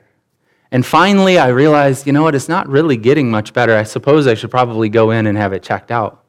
And 0.70 0.84
finally, 0.84 1.38
I 1.38 1.48
realized, 1.48 2.06
you 2.06 2.12
know 2.12 2.22
what, 2.22 2.34
it's 2.34 2.48
not 2.48 2.68
really 2.68 2.96
getting 2.96 3.30
much 3.30 3.52
better. 3.54 3.74
I 3.74 3.84
suppose 3.84 4.26
I 4.26 4.34
should 4.34 4.50
probably 4.50 4.88
go 4.88 5.10
in 5.10 5.26
and 5.26 5.36
have 5.36 5.52
it 5.52 5.62
checked 5.62 5.90
out. 5.90 6.24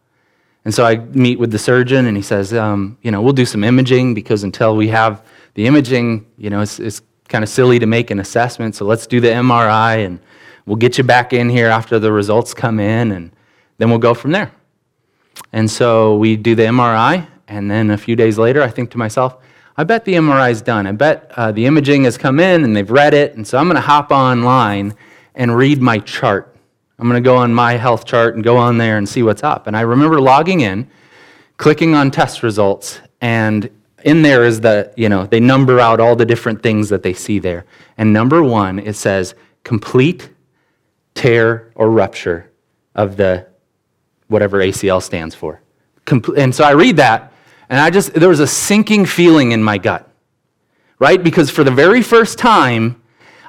And 0.65 0.73
so 0.73 0.85
I 0.85 0.97
meet 0.97 1.39
with 1.39 1.51
the 1.51 1.59
surgeon, 1.59 2.05
and 2.05 2.15
he 2.15 2.23
says, 2.23 2.53
um, 2.53 2.97
you 3.01 3.11
know, 3.11 3.21
we'll 3.21 3.33
do 3.33 3.45
some 3.45 3.63
imaging 3.63 4.13
because 4.13 4.43
until 4.43 4.75
we 4.75 4.87
have 4.89 5.25
the 5.55 5.65
imaging, 5.65 6.25
you 6.37 6.49
know, 6.49 6.61
it's, 6.61 6.79
it's 6.79 7.01
kind 7.29 7.43
of 7.43 7.49
silly 7.49 7.79
to 7.79 7.85
make 7.85 8.11
an 8.11 8.19
assessment, 8.19 8.75
so 8.75 8.85
let's 8.85 9.07
do 9.07 9.21
the 9.21 9.29
MRI 9.29 10.05
and 10.05 10.19
we'll 10.65 10.75
get 10.75 10.97
you 10.97 11.03
back 11.03 11.31
in 11.31 11.49
here 11.49 11.67
after 11.67 11.99
the 11.99 12.11
results 12.11 12.53
come 12.53 12.79
in 12.79 13.11
and 13.11 13.31
then 13.77 13.89
we'll 13.89 13.99
go 13.99 14.13
from 14.13 14.31
there. 14.31 14.51
And 15.53 15.69
so 15.69 16.17
we 16.17 16.35
do 16.35 16.53
the 16.55 16.63
MRI, 16.63 17.25
and 17.47 17.71
then 17.71 17.91
a 17.91 17.97
few 17.97 18.15
days 18.15 18.37
later, 18.37 18.61
I 18.61 18.67
think 18.67 18.91
to 18.91 18.97
myself, 18.97 19.37
I 19.77 19.83
bet 19.83 20.03
the 20.03 20.15
MRI 20.15 20.51
is 20.51 20.61
done. 20.61 20.85
I 20.85 20.91
bet 20.91 21.31
uh, 21.35 21.51
the 21.51 21.65
imaging 21.65 22.03
has 22.03 22.17
come 22.17 22.39
in 22.39 22.63
and 22.63 22.75
they've 22.75 22.91
read 22.91 23.13
it, 23.13 23.35
and 23.35 23.47
so 23.47 23.57
I'm 23.57 23.65
going 23.65 23.75
to 23.75 23.81
hop 23.81 24.11
online 24.11 24.93
and 25.35 25.55
read 25.55 25.81
my 25.81 25.99
chart. 25.99 26.55
I'm 26.99 27.07
going 27.07 27.23
to 27.23 27.25
go 27.25 27.37
on 27.37 27.53
my 27.53 27.73
health 27.73 28.05
chart 28.05 28.35
and 28.35 28.43
go 28.43 28.57
on 28.57 28.77
there 28.77 28.97
and 28.97 29.07
see 29.07 29.23
what's 29.23 29.41
up. 29.41 29.67
And 29.67 29.77
I 29.77 29.81
remember 29.81 30.19
logging 30.19 30.59
in, 30.59 30.89
clicking 31.55 31.95
on 31.95 32.11
test 32.11 32.43
results, 32.43 32.99
and 33.21 33.69
in 34.03 34.21
there 34.21 34.43
is 34.43 34.61
the, 34.61 34.93
you 34.95 35.09
know, 35.09 35.25
they 35.25 35.39
number 35.39 35.79
out 35.79 35.99
all 35.99 36.15
the 36.15 36.25
different 36.25 36.63
things 36.63 36.89
that 36.89 37.03
they 37.03 37.13
see 37.13 37.39
there. 37.39 37.65
And 37.97 38.13
number 38.13 38.43
one, 38.43 38.79
it 38.79 38.95
says 38.95 39.35
complete 39.63 40.29
tear 41.13 41.71
or 41.75 41.89
rupture 41.89 42.49
of 42.95 43.17
the 43.17 43.47
whatever 44.27 44.59
ACL 44.59 45.01
stands 45.01 45.35
for. 45.35 45.61
And 46.37 46.53
so 46.55 46.63
I 46.63 46.71
read 46.71 46.97
that, 46.97 47.33
and 47.69 47.79
I 47.79 47.89
just, 47.89 48.13
there 48.13 48.29
was 48.29 48.39
a 48.39 48.47
sinking 48.47 49.05
feeling 49.05 49.51
in 49.51 49.63
my 49.63 49.77
gut, 49.77 50.09
right? 50.97 51.23
Because 51.23 51.51
for 51.51 51.63
the 51.63 51.71
very 51.71 52.01
first 52.01 52.39
time, 52.39 53.01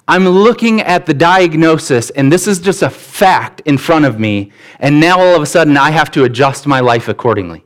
I'm 0.07 0.29
looking 0.29 0.81
at 0.81 1.07
the 1.07 1.15
diagnosis, 1.15 2.11
and 2.11 2.31
this 2.33 2.47
is 2.47 2.59
just 2.59 2.83
a 2.83 2.91
fact 2.91 3.63
in 3.65 3.79
front 3.79 4.05
of 4.05 4.19
me, 4.19 4.53
and 4.79 5.01
now 5.01 5.21
all 5.21 5.37
of 5.37 5.43
a 5.43 5.47
sudden 5.47 5.77
I 5.77 5.91
have 5.91 6.11
to 6.13 6.25
adjust 6.25 6.67
my 6.67 6.81
life 6.81 7.09
accordingly. 7.09 7.65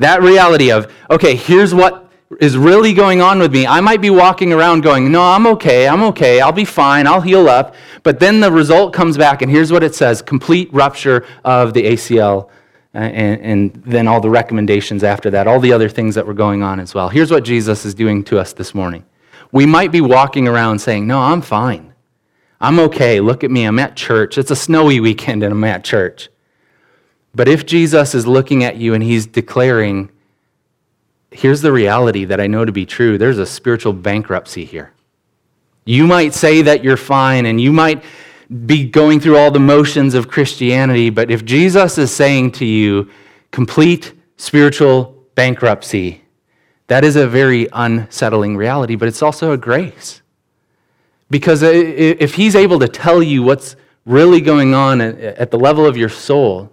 That 0.00 0.22
reality 0.22 0.72
of, 0.72 0.90
okay, 1.10 1.36
here's 1.36 1.74
what 1.74 2.10
is 2.40 2.56
really 2.56 2.94
going 2.94 3.20
on 3.20 3.38
with 3.38 3.52
me. 3.52 3.66
I 3.66 3.80
might 3.80 4.00
be 4.00 4.08
walking 4.08 4.50
around 4.50 4.80
going, 4.80 5.12
no, 5.12 5.22
I'm 5.22 5.46
okay, 5.48 5.86
I'm 5.86 6.02
okay, 6.04 6.40
I'll 6.40 6.52
be 6.52 6.64
fine, 6.64 7.06
I'll 7.06 7.20
heal 7.20 7.50
up. 7.50 7.74
But 8.02 8.18
then 8.18 8.40
the 8.40 8.50
result 8.50 8.94
comes 8.94 9.18
back, 9.18 9.42
and 9.42 9.50
here's 9.50 9.70
what 9.70 9.82
it 9.82 9.94
says 9.94 10.22
complete 10.22 10.72
rupture 10.72 11.26
of 11.44 11.74
the 11.74 11.82
ACL. 11.82 12.48
And, 12.94 13.40
and, 13.42 13.82
then 13.84 14.08
all 14.08 14.20
the 14.20 14.30
recommendations 14.30 15.04
after 15.04 15.30
that, 15.30 15.46
all 15.46 15.60
the 15.60 15.72
other 15.72 15.88
things 15.88 16.16
that 16.16 16.26
were 16.26 16.34
going 16.34 16.64
on 16.64 16.80
as 16.80 16.92
well. 16.92 17.08
Here's 17.08 17.30
what 17.30 17.44
Jesus 17.44 17.84
is 17.84 17.94
doing 17.94 18.24
to 18.24 18.40
us 18.40 18.52
this 18.52 18.74
morning. 18.74 19.04
We 19.52 19.64
might 19.64 19.92
be 19.92 20.00
walking 20.00 20.48
around 20.48 20.80
saying, 20.80 21.06
No, 21.06 21.20
I'm 21.20 21.40
fine. 21.40 21.94
I'm 22.60 22.80
okay. 22.80 23.20
Look 23.20 23.44
at 23.44 23.50
me. 23.50 23.64
I'm 23.64 23.78
at 23.78 23.94
church. 23.94 24.38
It's 24.38 24.50
a 24.50 24.56
snowy 24.56 24.98
weekend 24.98 25.44
and 25.44 25.52
I'm 25.52 25.62
at 25.62 25.84
church. 25.84 26.30
But 27.34 27.48
if 27.48 27.66
Jesus 27.66 28.14
is 28.14 28.26
looking 28.26 28.64
at 28.64 28.76
you 28.76 28.94
and 28.94 29.02
he's 29.02 29.26
declaring, 29.26 30.10
here's 31.30 31.62
the 31.62 31.72
reality 31.72 32.24
that 32.24 32.40
I 32.40 32.46
know 32.46 32.64
to 32.64 32.72
be 32.72 32.86
true 32.86 33.18
there's 33.18 33.38
a 33.38 33.46
spiritual 33.46 33.92
bankruptcy 33.92 34.64
here. 34.64 34.92
You 35.84 36.06
might 36.06 36.34
say 36.34 36.62
that 36.62 36.84
you're 36.84 36.96
fine 36.96 37.46
and 37.46 37.60
you 37.60 37.72
might 37.72 38.02
be 38.66 38.88
going 38.88 39.20
through 39.20 39.36
all 39.36 39.50
the 39.50 39.60
motions 39.60 40.14
of 40.14 40.28
Christianity, 40.28 41.08
but 41.10 41.30
if 41.30 41.44
Jesus 41.44 41.98
is 41.98 42.12
saying 42.12 42.52
to 42.52 42.64
you, 42.64 43.08
complete 43.52 44.12
spiritual 44.36 45.24
bankruptcy, 45.36 46.24
that 46.88 47.04
is 47.04 47.14
a 47.14 47.28
very 47.28 47.68
unsettling 47.72 48.56
reality, 48.56 48.96
but 48.96 49.06
it's 49.06 49.22
also 49.22 49.52
a 49.52 49.56
grace. 49.56 50.22
Because 51.30 51.62
if 51.62 52.34
he's 52.34 52.56
able 52.56 52.80
to 52.80 52.88
tell 52.88 53.22
you 53.22 53.44
what's 53.44 53.76
really 54.04 54.40
going 54.40 54.74
on 54.74 55.00
at 55.00 55.52
the 55.52 55.58
level 55.58 55.86
of 55.86 55.96
your 55.96 56.08
soul, 56.08 56.72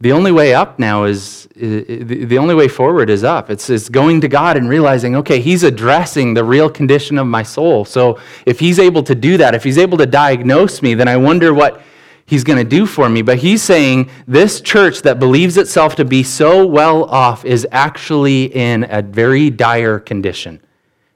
the 0.00 0.12
only 0.12 0.30
way 0.30 0.54
up 0.54 0.78
now 0.78 1.04
is, 1.04 1.48
the 1.54 2.36
only 2.36 2.54
way 2.54 2.68
forward 2.68 3.08
is 3.08 3.24
up. 3.24 3.48
It's, 3.48 3.70
it's 3.70 3.88
going 3.88 4.20
to 4.20 4.28
God 4.28 4.58
and 4.58 4.68
realizing, 4.68 5.16
okay, 5.16 5.40
He's 5.40 5.62
addressing 5.62 6.34
the 6.34 6.44
real 6.44 6.68
condition 6.68 7.16
of 7.16 7.26
my 7.26 7.42
soul. 7.42 7.86
So 7.86 8.20
if 8.44 8.60
He's 8.60 8.78
able 8.78 9.02
to 9.04 9.14
do 9.14 9.38
that, 9.38 9.54
if 9.54 9.64
He's 9.64 9.78
able 9.78 9.96
to 9.98 10.06
diagnose 10.06 10.82
me, 10.82 10.92
then 10.92 11.08
I 11.08 11.16
wonder 11.16 11.54
what 11.54 11.80
He's 12.26 12.44
going 12.44 12.58
to 12.58 12.64
do 12.64 12.84
for 12.84 13.08
me. 13.08 13.22
But 13.22 13.38
He's 13.38 13.62
saying 13.62 14.10
this 14.26 14.60
church 14.60 15.00
that 15.02 15.18
believes 15.18 15.56
itself 15.56 15.96
to 15.96 16.04
be 16.04 16.22
so 16.22 16.66
well 16.66 17.04
off 17.04 17.46
is 17.46 17.66
actually 17.72 18.54
in 18.54 18.86
a 18.90 19.00
very 19.00 19.48
dire 19.48 19.98
condition, 19.98 20.60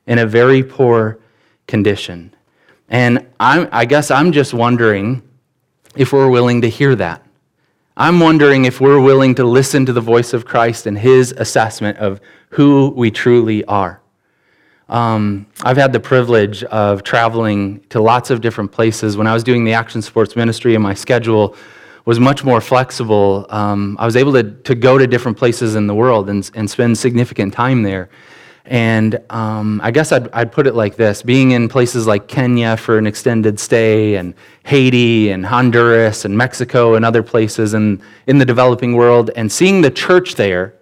in 0.06 0.18
a 0.18 0.26
very 0.26 0.62
poor 0.62 1.18
condition. 1.66 2.34
And 2.88 3.26
I'm, 3.38 3.68
I 3.72 3.84
guess 3.84 4.10
I'm 4.10 4.32
just 4.32 4.54
wondering 4.54 5.22
if 5.96 6.14
we're 6.14 6.30
willing 6.30 6.62
to 6.62 6.70
hear 6.70 6.94
that. 6.94 7.26
I'm 8.00 8.18
wondering 8.18 8.64
if 8.64 8.80
we're 8.80 8.98
willing 8.98 9.34
to 9.34 9.44
listen 9.44 9.84
to 9.84 9.92
the 9.92 10.00
voice 10.00 10.32
of 10.32 10.46
Christ 10.46 10.86
and 10.86 10.96
his 10.96 11.32
assessment 11.32 11.98
of 11.98 12.18
who 12.48 12.94
we 12.96 13.10
truly 13.10 13.62
are. 13.66 14.00
Um, 14.88 15.46
I've 15.62 15.76
had 15.76 15.92
the 15.92 16.00
privilege 16.00 16.64
of 16.64 17.02
traveling 17.02 17.80
to 17.90 18.00
lots 18.00 18.30
of 18.30 18.40
different 18.40 18.72
places. 18.72 19.18
When 19.18 19.26
I 19.26 19.34
was 19.34 19.44
doing 19.44 19.64
the 19.64 19.74
action 19.74 20.00
sports 20.00 20.34
ministry, 20.34 20.74
and 20.74 20.82
my 20.82 20.94
schedule 20.94 21.54
was 22.06 22.18
much 22.18 22.42
more 22.42 22.62
flexible, 22.62 23.44
um, 23.50 23.98
I 24.00 24.06
was 24.06 24.16
able 24.16 24.32
to, 24.32 24.44
to 24.44 24.74
go 24.74 24.96
to 24.96 25.06
different 25.06 25.36
places 25.36 25.74
in 25.74 25.86
the 25.86 25.94
world 25.94 26.30
and, 26.30 26.50
and 26.54 26.70
spend 26.70 26.96
significant 26.96 27.52
time 27.52 27.82
there. 27.82 28.08
And 28.70 29.20
um, 29.30 29.80
I 29.82 29.90
guess 29.90 30.12
I'd, 30.12 30.30
I'd 30.30 30.52
put 30.52 30.68
it 30.68 30.76
like 30.76 30.94
this 30.94 31.22
being 31.22 31.50
in 31.50 31.68
places 31.68 32.06
like 32.06 32.28
Kenya 32.28 32.76
for 32.76 32.98
an 32.98 33.06
extended 33.06 33.58
stay, 33.58 34.14
and 34.14 34.32
Haiti, 34.64 35.32
and 35.32 35.44
Honduras, 35.44 36.24
and 36.24 36.38
Mexico, 36.38 36.94
and 36.94 37.04
other 37.04 37.24
places 37.24 37.74
in, 37.74 38.00
in 38.28 38.38
the 38.38 38.44
developing 38.44 38.94
world, 38.94 39.32
and 39.34 39.50
seeing 39.50 39.80
the 39.80 39.90
church 39.90 40.36
there, 40.36 40.76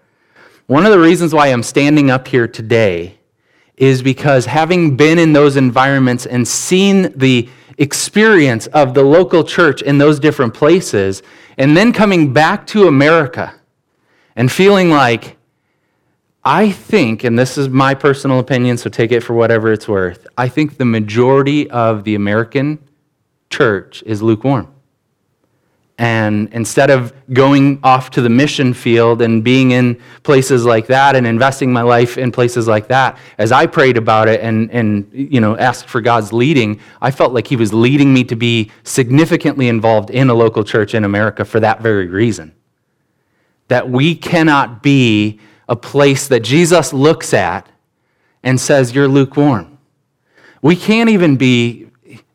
one 0.66 0.84
of 0.84 0.92
the 0.92 0.98
reasons 0.98 1.32
why 1.32 1.46
I'm 1.46 1.62
standing 1.62 2.10
up 2.10 2.28
here 2.28 2.46
today 2.46 3.18
is 3.78 4.02
because 4.02 4.44
having 4.44 4.94
been 4.94 5.18
in 5.18 5.32
those 5.32 5.56
environments 5.56 6.26
and 6.26 6.46
seen 6.46 7.10
the 7.16 7.48
experience 7.78 8.66
of 8.66 8.92
the 8.92 9.02
local 9.02 9.42
church 9.42 9.80
in 9.80 9.96
those 9.96 10.20
different 10.20 10.52
places, 10.52 11.22
and 11.56 11.74
then 11.74 11.94
coming 11.94 12.34
back 12.34 12.66
to 12.66 12.86
America 12.86 13.54
and 14.36 14.52
feeling 14.52 14.90
like, 14.90 15.37
I 16.48 16.70
think, 16.70 17.24
and 17.24 17.38
this 17.38 17.58
is 17.58 17.68
my 17.68 17.92
personal 17.92 18.38
opinion, 18.38 18.78
so 18.78 18.88
take 18.88 19.12
it 19.12 19.20
for 19.20 19.34
whatever 19.34 19.70
it's 19.70 19.86
worth, 19.86 20.26
I 20.38 20.48
think 20.48 20.78
the 20.78 20.86
majority 20.86 21.68
of 21.70 22.04
the 22.04 22.14
American 22.14 22.78
church 23.50 24.02
is 24.06 24.22
lukewarm. 24.22 24.72
And 25.98 26.48
instead 26.54 26.88
of 26.88 27.12
going 27.34 27.80
off 27.82 28.08
to 28.12 28.22
the 28.22 28.30
mission 28.30 28.72
field 28.72 29.20
and 29.20 29.44
being 29.44 29.72
in 29.72 30.00
places 30.22 30.64
like 30.64 30.86
that 30.86 31.16
and 31.16 31.26
investing 31.26 31.70
my 31.70 31.82
life 31.82 32.16
in 32.16 32.32
places 32.32 32.66
like 32.66 32.88
that, 32.88 33.18
as 33.36 33.52
I 33.52 33.66
prayed 33.66 33.98
about 33.98 34.26
it 34.26 34.40
and, 34.40 34.70
and 34.70 35.06
you 35.12 35.42
know, 35.42 35.54
asked 35.58 35.86
for 35.86 36.00
God's 36.00 36.32
leading, 36.32 36.80
I 37.02 37.10
felt 37.10 37.34
like 37.34 37.46
He 37.46 37.56
was 37.56 37.74
leading 37.74 38.14
me 38.14 38.24
to 38.24 38.36
be 38.36 38.70
significantly 38.84 39.68
involved 39.68 40.08
in 40.08 40.30
a 40.30 40.34
local 40.34 40.64
church 40.64 40.94
in 40.94 41.04
America 41.04 41.44
for 41.44 41.60
that 41.60 41.82
very 41.82 42.06
reason. 42.06 42.54
That 43.66 43.90
we 43.90 44.14
cannot 44.14 44.82
be 44.82 45.40
a 45.68 45.76
place 45.76 46.28
that 46.28 46.40
Jesus 46.40 46.92
looks 46.92 47.34
at 47.34 47.68
and 48.42 48.60
says, 48.60 48.94
You're 48.94 49.08
lukewarm. 49.08 49.78
We 50.62 50.76
can't 50.76 51.10
even 51.10 51.36
be 51.36 51.88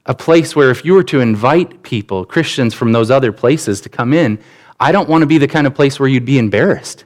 a 0.06 0.14
place 0.14 0.56
where 0.56 0.70
if 0.70 0.84
you 0.86 0.94
were 0.94 1.04
to 1.04 1.22
invite 1.22 1.84
people, 1.84 2.26
Christians 2.26 2.74
from 2.74 2.92
those 2.92 3.10
other 3.10 3.32
places, 3.32 3.82
to 3.82 3.90
come 3.90 4.14
in, 4.14 4.40
I 4.80 4.92
don't 4.92 5.08
want 5.08 5.22
to 5.22 5.26
be 5.26 5.38
the 5.38 5.48
kind 5.48 5.66
of 5.66 5.74
place 5.74 6.00
where 6.00 6.10
you'd 6.10 6.26
be 6.26 6.38
embarrassed. 6.38 7.06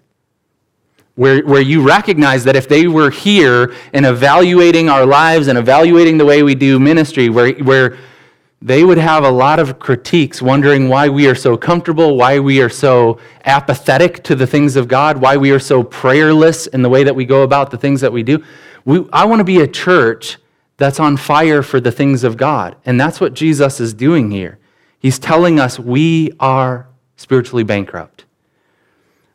Where, 1.15 1.43
where 1.43 1.61
you 1.61 1.81
recognize 1.81 2.43
that 2.43 2.55
if 2.55 2.67
they 2.67 2.87
were 2.87 3.09
here 3.09 3.73
and 3.93 4.05
evaluating 4.05 4.89
our 4.89 5.05
lives 5.05 5.47
and 5.47 5.57
evaluating 5.57 6.17
the 6.17 6.25
way 6.25 6.43
we 6.43 6.53
do 6.53 6.79
ministry, 6.79 7.29
where, 7.29 7.53
where 7.53 7.97
they 8.61 8.83
would 8.83 8.97
have 8.97 9.23
a 9.23 9.29
lot 9.29 9.59
of 9.59 9.77
critiques, 9.77 10.41
wondering 10.41 10.89
why 10.89 11.09
we 11.09 11.27
are 11.27 11.35
so 11.35 11.55
comfortable, 11.57 12.17
why 12.17 12.39
we 12.39 12.61
are 12.61 12.69
so 12.69 13.19
apathetic 13.45 14.23
to 14.23 14.35
the 14.35 14.47
things 14.47 14.75
of 14.75 14.87
God, 14.87 15.17
why 15.17 15.37
we 15.37 15.51
are 15.51 15.59
so 15.59 15.83
prayerless 15.83 16.65
in 16.67 16.81
the 16.81 16.89
way 16.89 17.03
that 17.03 17.15
we 17.15 17.23
go 17.23 17.43
about 17.43 17.69
the 17.69 17.77
things 17.77 18.01
that 18.01 18.11
we 18.11 18.23
do. 18.23 18.43
We, 18.83 19.07
I 19.13 19.25
want 19.25 19.41
to 19.41 19.43
be 19.43 19.61
a 19.61 19.67
church 19.67 20.37
that's 20.77 20.99
on 20.99 21.17
fire 21.17 21.61
for 21.61 21.79
the 21.79 21.91
things 21.91 22.23
of 22.23 22.37
God. 22.37 22.75
And 22.85 22.99
that's 22.99 23.19
what 23.19 23.33
Jesus 23.33 23.79
is 23.79 23.93
doing 23.93 24.31
here. 24.31 24.57
He's 24.99 25.19
telling 25.19 25.59
us 25.59 25.79
we 25.79 26.31
are 26.39 26.87
spiritually 27.15 27.63
bankrupt. 27.63 28.25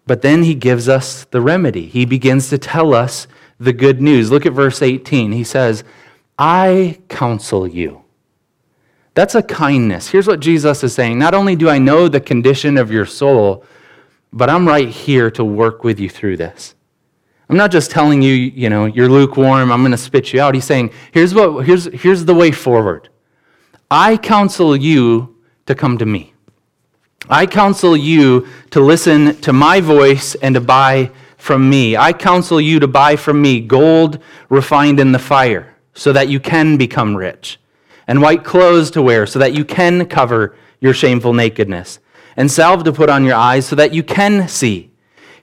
But 0.07 0.23
then 0.23 0.43
he 0.43 0.55
gives 0.55 0.89
us 0.89 1.25
the 1.31 1.41
remedy. 1.41 1.87
He 1.87 2.05
begins 2.05 2.49
to 2.51 2.59
tell 2.59 2.93
us 2.93 3.29
the 3.61 3.73
good 3.73 4.01
news. 4.01 4.31
Look 4.33 4.47
at 4.47 4.53
verse 4.53 4.83
18. 4.83 5.31
He 5.31 5.45
says, 5.45 5.85
I 6.39 6.99
counsel 7.09 7.69
you. 7.69 8.02
That's 9.14 9.35
a 9.35 9.42
kindness. 9.42 10.09
Here's 10.09 10.27
what 10.27 10.40
Jesus 10.40 10.83
is 10.83 10.94
saying 10.94 11.18
Not 11.18 11.35
only 11.35 11.57
do 11.57 11.68
I 11.68 11.79
know 11.79 12.09
the 12.09 12.20
condition 12.20 12.79
of 12.79 12.90
your 12.90 13.07
soul, 13.07 13.64
but 14.33 14.48
I'm 14.48 14.66
right 14.66 14.88
here 14.88 15.31
to 15.33 15.44
work 15.44 15.85
with 15.85 16.01
you 16.01 16.09
through 16.09 16.38
this. 16.38 16.75
I'm 17.48 17.57
not 17.59 17.70
just 17.70 17.90
telling 17.90 18.22
you, 18.22 18.33
you 18.33 18.70
know, 18.70 18.87
you're 18.87 19.11
lukewarm, 19.11 19.70
I'm 19.70 19.83
going 19.83 19.90
to 19.90 19.98
spit 19.98 20.33
you 20.33 20.40
out. 20.40 20.55
He's 20.55 20.64
saying, 20.64 20.90
here's, 21.12 21.35
what, 21.35 21.66
here's, 21.66 21.85
here's 21.85 22.25
the 22.25 22.35
way 22.35 22.51
forward. 22.51 23.11
I 23.90 24.16
counsel 24.16 24.75
you 24.75 25.37
to 25.66 25.75
come 25.75 25.98
to 25.98 26.07
me. 26.07 26.33
I 27.29 27.44
counsel 27.44 27.94
you 27.94 28.48
to 28.70 28.81
listen 28.81 29.38
to 29.42 29.53
my 29.53 29.83
voice 29.83 30.35
and 30.37 30.55
to 30.55 30.62
buy 30.62 31.11
from 31.37 31.68
me. 31.68 31.94
I 31.94 32.14
counsel 32.14 32.59
you 32.59 32.81
to 32.81 32.88
buy 32.88 33.16
from 33.16 33.42
me 33.42 33.61
gold 33.61 34.18
refined 34.48 34.98
in 34.98 35.12
the 35.12 35.18
fire 35.18 35.77
so 35.92 36.11
that 36.14 36.29
you 36.29 36.40
can 36.40 36.79
become 36.79 37.14
rich 37.14 37.59
and 38.07 38.21
white 38.21 38.45
clothes 38.45 38.91
to 38.93 39.03
wear 39.03 39.27
so 39.27 39.38
that 39.38 39.55
you 39.55 39.65
can 39.65 40.07
cover 40.07 40.57
your 40.81 40.93
shameful 40.93 41.33
nakedness, 41.33 42.01
and 42.37 42.51
salve 42.51 42.85
to 42.85 42.93
put 42.93 43.09
on 43.09 43.25
your 43.25 43.37
eyes 43.37 43.67
so 43.67 43.77
that 43.77 43.95
you 43.95 44.03
can 44.03 44.49
see. 44.49 44.91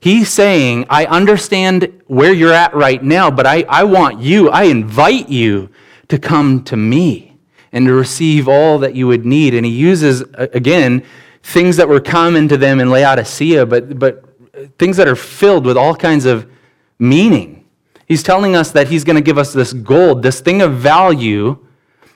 He's 0.02 0.30
saying, 0.30 0.86
I 0.90 1.06
understand 1.06 2.02
where 2.08 2.34
you're 2.34 2.54
at 2.54 2.74
right 2.74 3.04
now, 3.04 3.30
but 3.30 3.46
I, 3.46 3.66
I 3.68 3.84
want 3.84 4.22
you, 4.22 4.50
I 4.50 4.64
invite 4.64 5.30
you 5.30 5.70
to 6.08 6.18
come 6.18 6.64
to 6.66 6.78
me 6.78 7.38
and 7.72 7.86
to 7.86 7.94
receive 7.94 8.48
all 8.48 8.80
that 8.80 8.96
you 8.96 9.08
would 9.08 9.26
need. 9.26 9.54
And 9.54 9.66
he 9.66 9.72
uses, 9.72 10.24
again, 10.34 11.04
things 11.44 11.78
that 11.78 11.88
were 11.88 12.00
common 12.00 12.48
to 12.48 12.58
them 12.58 12.80
in 12.80 12.90
Laodicea, 12.90 13.66
but, 13.66 14.00
but 14.00 14.24
uh, 14.54 14.66
things 14.78 14.98
that 14.98 15.08
are 15.08 15.16
filled 15.16 15.66
with 15.66 15.78
all 15.78 15.96
kinds 15.96 16.26
of 16.26 16.50
meaning. 16.98 17.66
He's 18.08 18.24
telling 18.24 18.56
us 18.56 18.72
that 18.72 18.88
he's 18.88 19.04
going 19.04 19.18
to 19.18 19.22
give 19.22 19.38
us 19.38 19.54
this 19.54 19.72
gold, 19.72 20.24
this 20.24 20.42
thing 20.42 20.62
of 20.62 20.74
value 20.74 21.58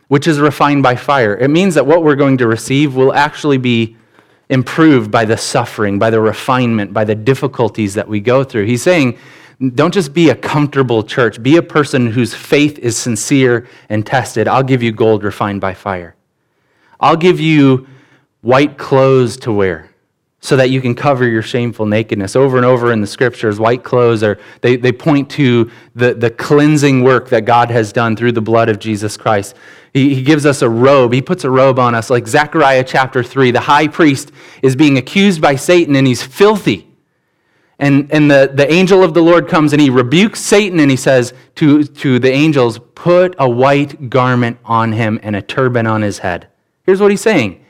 which 0.07 0.27
is 0.27 0.39
refined 0.39 0.83
by 0.83 0.95
fire. 0.95 1.35
It 1.37 1.49
means 1.49 1.75
that 1.75 1.85
what 1.85 2.03
we're 2.03 2.15
going 2.15 2.37
to 2.39 2.47
receive 2.47 2.95
will 2.95 3.13
actually 3.13 3.57
be 3.57 3.95
improved 4.49 5.09
by 5.09 5.25
the 5.25 5.37
suffering, 5.37 5.97
by 5.97 6.09
the 6.09 6.19
refinement, 6.19 6.93
by 6.93 7.03
the 7.03 7.15
difficulties 7.15 7.93
that 7.93 8.07
we 8.07 8.19
go 8.19 8.43
through. 8.43 8.65
He's 8.65 8.83
saying, 8.83 9.17
don't 9.75 9.93
just 9.93 10.13
be 10.13 10.29
a 10.29 10.35
comfortable 10.35 11.03
church, 11.03 11.41
be 11.41 11.57
a 11.57 11.61
person 11.61 12.07
whose 12.07 12.33
faith 12.33 12.77
is 12.79 12.97
sincere 12.97 13.67
and 13.89 14.05
tested. 14.05 14.47
I'll 14.47 14.63
give 14.63 14.83
you 14.83 14.91
gold 14.91 15.23
refined 15.23 15.61
by 15.61 15.73
fire. 15.73 16.15
I'll 16.99 17.15
give 17.15 17.39
you 17.39 17.87
white 18.41 18.77
clothes 18.77 19.37
to 19.37 19.51
wear 19.51 19.89
so 20.43 20.58
that 20.58 20.69
you 20.69 20.82
can 20.82 20.93
cover 20.93 21.25
your 21.25 21.41
shameful 21.41 21.86
nakedness. 21.86 22.36
Over 22.36 22.58
and 22.58 22.65
over 22.65 22.91
in 22.91 22.99
the 22.99 23.08
scriptures, 23.08 23.62
white 23.62 23.82
clothes 23.82 24.23
are, 24.23 24.38
they, 24.60 24.75
they 24.75 24.91
point 24.91 25.29
to 25.32 25.71
the, 25.95 26.13
the 26.13 26.29
cleansing 26.29 27.01
work 27.01 27.29
that 27.29 27.45
God 27.45 27.71
has 27.71 27.93
done 27.93 28.17
through 28.17 28.34
the 28.34 28.41
blood 28.41 28.67
of 28.67 28.77
Jesus 28.77 29.15
Christ. 29.15 29.56
He, 29.93 30.13
he 30.15 30.21
gives 30.21 30.45
us 30.45 30.62
a 30.62 30.69
robe. 30.69 31.13
He 31.13 31.21
puts 31.21 31.45
a 31.45 31.49
robe 31.49 31.79
on 31.79 31.95
us, 31.95 32.10
like 32.10 32.27
Zechariah 32.27 32.84
chapter 32.84 33.23
3. 33.23 33.51
The 33.51 33.62
high 33.62 33.88
priest 33.88 34.34
is 34.62 34.75
being 34.75 34.97
accused 34.97 35.41
by 35.41 35.56
Satan 35.56 35.95
and 35.95 36.06
he's 36.06 36.21
filthy. 36.21 36.89
And, 37.79 38.12
and 38.12 38.29
the, 38.29 38.51
the 38.53 38.69
angel 38.69 39.01
of 39.01 39.13
the 39.13 39.21
Lord 39.21 39.47
comes 39.47 39.71
and 39.71 39.82
he 39.82 39.89
rebukes 39.89 40.41
Satan 40.41 40.82
and 40.82 40.91
he 40.91 40.97
says 40.97 41.34
to, 41.56 41.86
to 41.86 42.19
the 42.19 42.32
angels, 42.32 42.79
Put 42.95 43.34
a 43.39 43.49
white 43.49 44.10
garment 44.10 44.58
on 44.65 44.91
him 44.91 45.21
and 45.23 45.38
a 45.38 45.41
turban 45.41 45.88
on 45.88 46.01
his 46.01 46.19
head. 46.19 46.49
Here's 46.86 46.99
what 46.99 47.12
he's 47.12 47.21
saying 47.21 47.62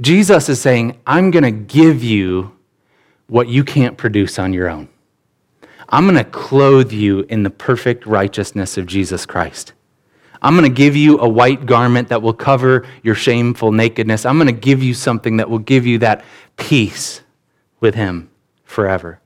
Jesus 0.00 0.48
is 0.48 0.60
saying, 0.60 0.98
I'm 1.06 1.30
going 1.30 1.44
to 1.44 1.50
give 1.50 2.02
you 2.02 2.56
what 3.26 3.48
you 3.48 3.64
can't 3.64 3.96
produce 3.96 4.38
on 4.38 4.52
your 4.52 4.68
own. 4.68 4.88
I'm 5.88 6.04
going 6.04 6.16
to 6.16 6.24
clothe 6.24 6.92
you 6.92 7.20
in 7.28 7.42
the 7.42 7.50
perfect 7.50 8.06
righteousness 8.06 8.76
of 8.76 8.86
Jesus 8.86 9.24
Christ. 9.24 9.72
I'm 10.42 10.54
going 10.54 10.70
to 10.70 10.74
give 10.74 10.94
you 10.94 11.18
a 11.18 11.28
white 11.28 11.66
garment 11.66 12.08
that 12.08 12.22
will 12.22 12.34
cover 12.34 12.86
your 13.02 13.14
shameful 13.14 13.72
nakedness. 13.72 14.24
I'm 14.24 14.36
going 14.36 14.46
to 14.46 14.52
give 14.52 14.82
you 14.82 14.94
something 14.94 15.38
that 15.38 15.50
will 15.50 15.58
give 15.58 15.86
you 15.86 15.98
that 15.98 16.24
peace 16.56 17.22
with 17.80 17.94
Him 17.94 18.30
forever. 18.64 19.20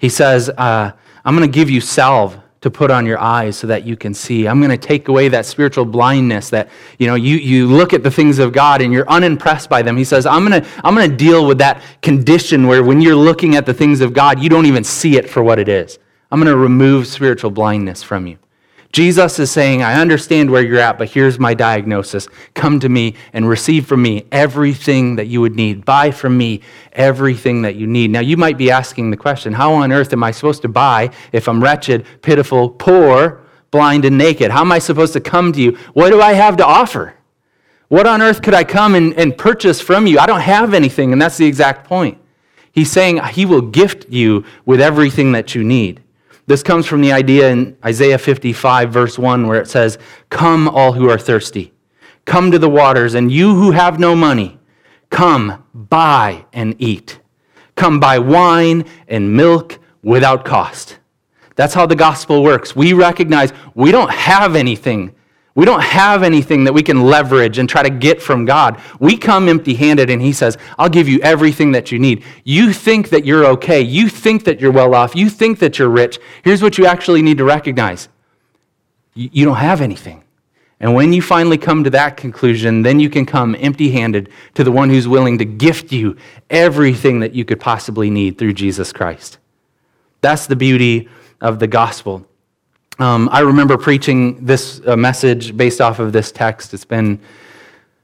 He 0.00 0.08
says, 0.08 0.48
uh, 0.48 0.92
I'm 1.24 1.36
going 1.36 1.50
to 1.50 1.54
give 1.54 1.68
you 1.68 1.80
salve 1.80 2.38
to 2.60 2.70
put 2.70 2.90
on 2.90 3.06
your 3.06 3.18
eyes 3.20 3.56
so 3.56 3.66
that 3.68 3.84
you 3.84 3.96
can 3.96 4.12
see. 4.12 4.48
I'm 4.48 4.60
going 4.60 4.70
to 4.70 4.76
take 4.76 5.08
away 5.08 5.28
that 5.28 5.46
spiritual 5.46 5.84
blindness 5.84 6.50
that, 6.50 6.68
you 6.98 7.06
know, 7.06 7.14
you, 7.14 7.36
you 7.36 7.68
look 7.68 7.92
at 7.92 8.02
the 8.02 8.10
things 8.10 8.38
of 8.38 8.52
God 8.52 8.82
and 8.82 8.92
you're 8.92 9.08
unimpressed 9.08 9.68
by 9.68 9.82
them. 9.82 9.96
He 9.96 10.04
says, 10.04 10.26
I'm 10.26 10.44
going 10.46 10.62
to, 10.62 10.68
I'm 10.82 10.94
going 10.94 11.10
to 11.10 11.16
deal 11.16 11.46
with 11.46 11.58
that 11.58 11.82
condition 12.02 12.66
where 12.66 12.82
when 12.82 13.00
you're 13.00 13.14
looking 13.14 13.54
at 13.54 13.64
the 13.64 13.74
things 13.74 14.00
of 14.00 14.12
God, 14.12 14.40
you 14.40 14.48
don't 14.48 14.66
even 14.66 14.82
see 14.82 15.16
it 15.16 15.30
for 15.30 15.42
what 15.42 15.58
it 15.58 15.68
is. 15.68 15.98
I'm 16.30 16.40
going 16.40 16.52
to 16.52 16.56
remove 16.56 17.06
spiritual 17.06 17.50
blindness 17.50 18.02
from 18.02 18.26
you. 18.26 18.38
Jesus 18.92 19.38
is 19.38 19.50
saying, 19.50 19.82
I 19.82 20.00
understand 20.00 20.50
where 20.50 20.62
you're 20.62 20.80
at, 20.80 20.96
but 20.96 21.10
here's 21.10 21.38
my 21.38 21.52
diagnosis. 21.52 22.26
Come 22.54 22.80
to 22.80 22.88
me 22.88 23.14
and 23.34 23.46
receive 23.46 23.86
from 23.86 24.00
me 24.00 24.26
everything 24.32 25.16
that 25.16 25.26
you 25.26 25.42
would 25.42 25.56
need. 25.56 25.84
Buy 25.84 26.10
from 26.10 26.38
me 26.38 26.62
everything 26.92 27.62
that 27.62 27.76
you 27.76 27.86
need. 27.86 28.10
Now, 28.10 28.20
you 28.20 28.38
might 28.38 28.56
be 28.56 28.70
asking 28.70 29.10
the 29.10 29.16
question 29.16 29.52
how 29.52 29.74
on 29.74 29.92
earth 29.92 30.12
am 30.14 30.24
I 30.24 30.30
supposed 30.30 30.62
to 30.62 30.68
buy 30.68 31.10
if 31.32 31.48
I'm 31.48 31.62
wretched, 31.62 32.06
pitiful, 32.22 32.70
poor, 32.70 33.42
blind, 33.70 34.06
and 34.06 34.16
naked? 34.16 34.50
How 34.50 34.62
am 34.62 34.72
I 34.72 34.78
supposed 34.78 35.12
to 35.12 35.20
come 35.20 35.52
to 35.52 35.60
you? 35.60 35.76
What 35.92 36.08
do 36.08 36.22
I 36.22 36.32
have 36.32 36.56
to 36.56 36.64
offer? 36.64 37.14
What 37.88 38.06
on 38.06 38.22
earth 38.22 38.40
could 38.42 38.54
I 38.54 38.64
come 38.64 38.94
and, 38.94 39.14
and 39.14 39.36
purchase 39.36 39.80
from 39.82 40.06
you? 40.06 40.18
I 40.18 40.26
don't 40.26 40.40
have 40.40 40.72
anything. 40.72 41.12
And 41.12 41.20
that's 41.20 41.36
the 41.36 41.46
exact 41.46 41.86
point. 41.86 42.18
He's 42.72 42.90
saying 42.90 43.22
he 43.32 43.44
will 43.44 43.62
gift 43.62 44.08
you 44.08 44.44
with 44.64 44.80
everything 44.80 45.32
that 45.32 45.54
you 45.54 45.62
need. 45.62 46.02
This 46.48 46.62
comes 46.62 46.86
from 46.86 47.02
the 47.02 47.12
idea 47.12 47.50
in 47.50 47.76
Isaiah 47.84 48.16
55, 48.16 48.90
verse 48.90 49.18
1, 49.18 49.46
where 49.46 49.60
it 49.60 49.68
says, 49.68 49.98
Come, 50.30 50.66
all 50.66 50.94
who 50.94 51.10
are 51.10 51.18
thirsty. 51.18 51.74
Come 52.24 52.50
to 52.52 52.58
the 52.58 52.70
waters, 52.70 53.12
and 53.12 53.30
you 53.30 53.54
who 53.54 53.72
have 53.72 54.00
no 54.00 54.16
money, 54.16 54.58
come, 55.10 55.62
buy 55.74 56.46
and 56.54 56.74
eat. 56.78 57.20
Come 57.74 58.00
buy 58.00 58.18
wine 58.18 58.86
and 59.08 59.36
milk 59.36 59.78
without 60.02 60.46
cost. 60.46 60.98
That's 61.54 61.74
how 61.74 61.84
the 61.84 61.94
gospel 61.94 62.42
works. 62.42 62.74
We 62.74 62.94
recognize 62.94 63.52
we 63.74 63.92
don't 63.92 64.10
have 64.10 64.56
anything 64.56 65.14
we 65.58 65.64
don't 65.64 65.82
have 65.82 66.22
anything 66.22 66.62
that 66.62 66.72
we 66.72 66.84
can 66.84 67.02
leverage 67.02 67.58
and 67.58 67.68
try 67.68 67.82
to 67.82 67.90
get 67.90 68.22
from 68.22 68.44
God. 68.44 68.80
We 69.00 69.16
come 69.16 69.48
empty 69.48 69.74
handed, 69.74 70.08
and 70.08 70.22
He 70.22 70.32
says, 70.32 70.56
I'll 70.78 70.88
give 70.88 71.08
you 71.08 71.18
everything 71.18 71.72
that 71.72 71.90
you 71.90 71.98
need. 71.98 72.22
You 72.44 72.72
think 72.72 73.08
that 73.08 73.24
you're 73.24 73.44
okay. 73.44 73.80
You 73.80 74.08
think 74.08 74.44
that 74.44 74.60
you're 74.60 74.70
well 74.70 74.94
off. 74.94 75.16
You 75.16 75.28
think 75.28 75.58
that 75.58 75.76
you're 75.76 75.88
rich. 75.88 76.20
Here's 76.44 76.62
what 76.62 76.78
you 76.78 76.86
actually 76.86 77.22
need 77.22 77.38
to 77.38 77.44
recognize 77.44 78.08
you 79.16 79.44
don't 79.44 79.56
have 79.56 79.80
anything. 79.80 80.22
And 80.78 80.94
when 80.94 81.12
you 81.12 81.20
finally 81.20 81.58
come 81.58 81.82
to 81.82 81.90
that 81.90 82.16
conclusion, 82.16 82.82
then 82.82 83.00
you 83.00 83.10
can 83.10 83.26
come 83.26 83.56
empty 83.58 83.90
handed 83.90 84.30
to 84.54 84.62
the 84.62 84.70
one 84.70 84.90
who's 84.90 85.08
willing 85.08 85.38
to 85.38 85.44
gift 85.44 85.90
you 85.90 86.16
everything 86.50 87.18
that 87.18 87.34
you 87.34 87.44
could 87.44 87.58
possibly 87.58 88.10
need 88.10 88.38
through 88.38 88.52
Jesus 88.52 88.92
Christ. 88.92 89.38
That's 90.20 90.46
the 90.46 90.54
beauty 90.54 91.08
of 91.40 91.58
the 91.58 91.66
gospel. 91.66 92.27
Um, 93.00 93.28
I 93.30 93.40
remember 93.40 93.78
preaching 93.78 94.44
this 94.44 94.80
uh, 94.84 94.96
message 94.96 95.56
based 95.56 95.80
off 95.80 96.00
of 96.00 96.12
this 96.12 96.32
text. 96.32 96.74
It's 96.74 96.84
been 96.84 97.20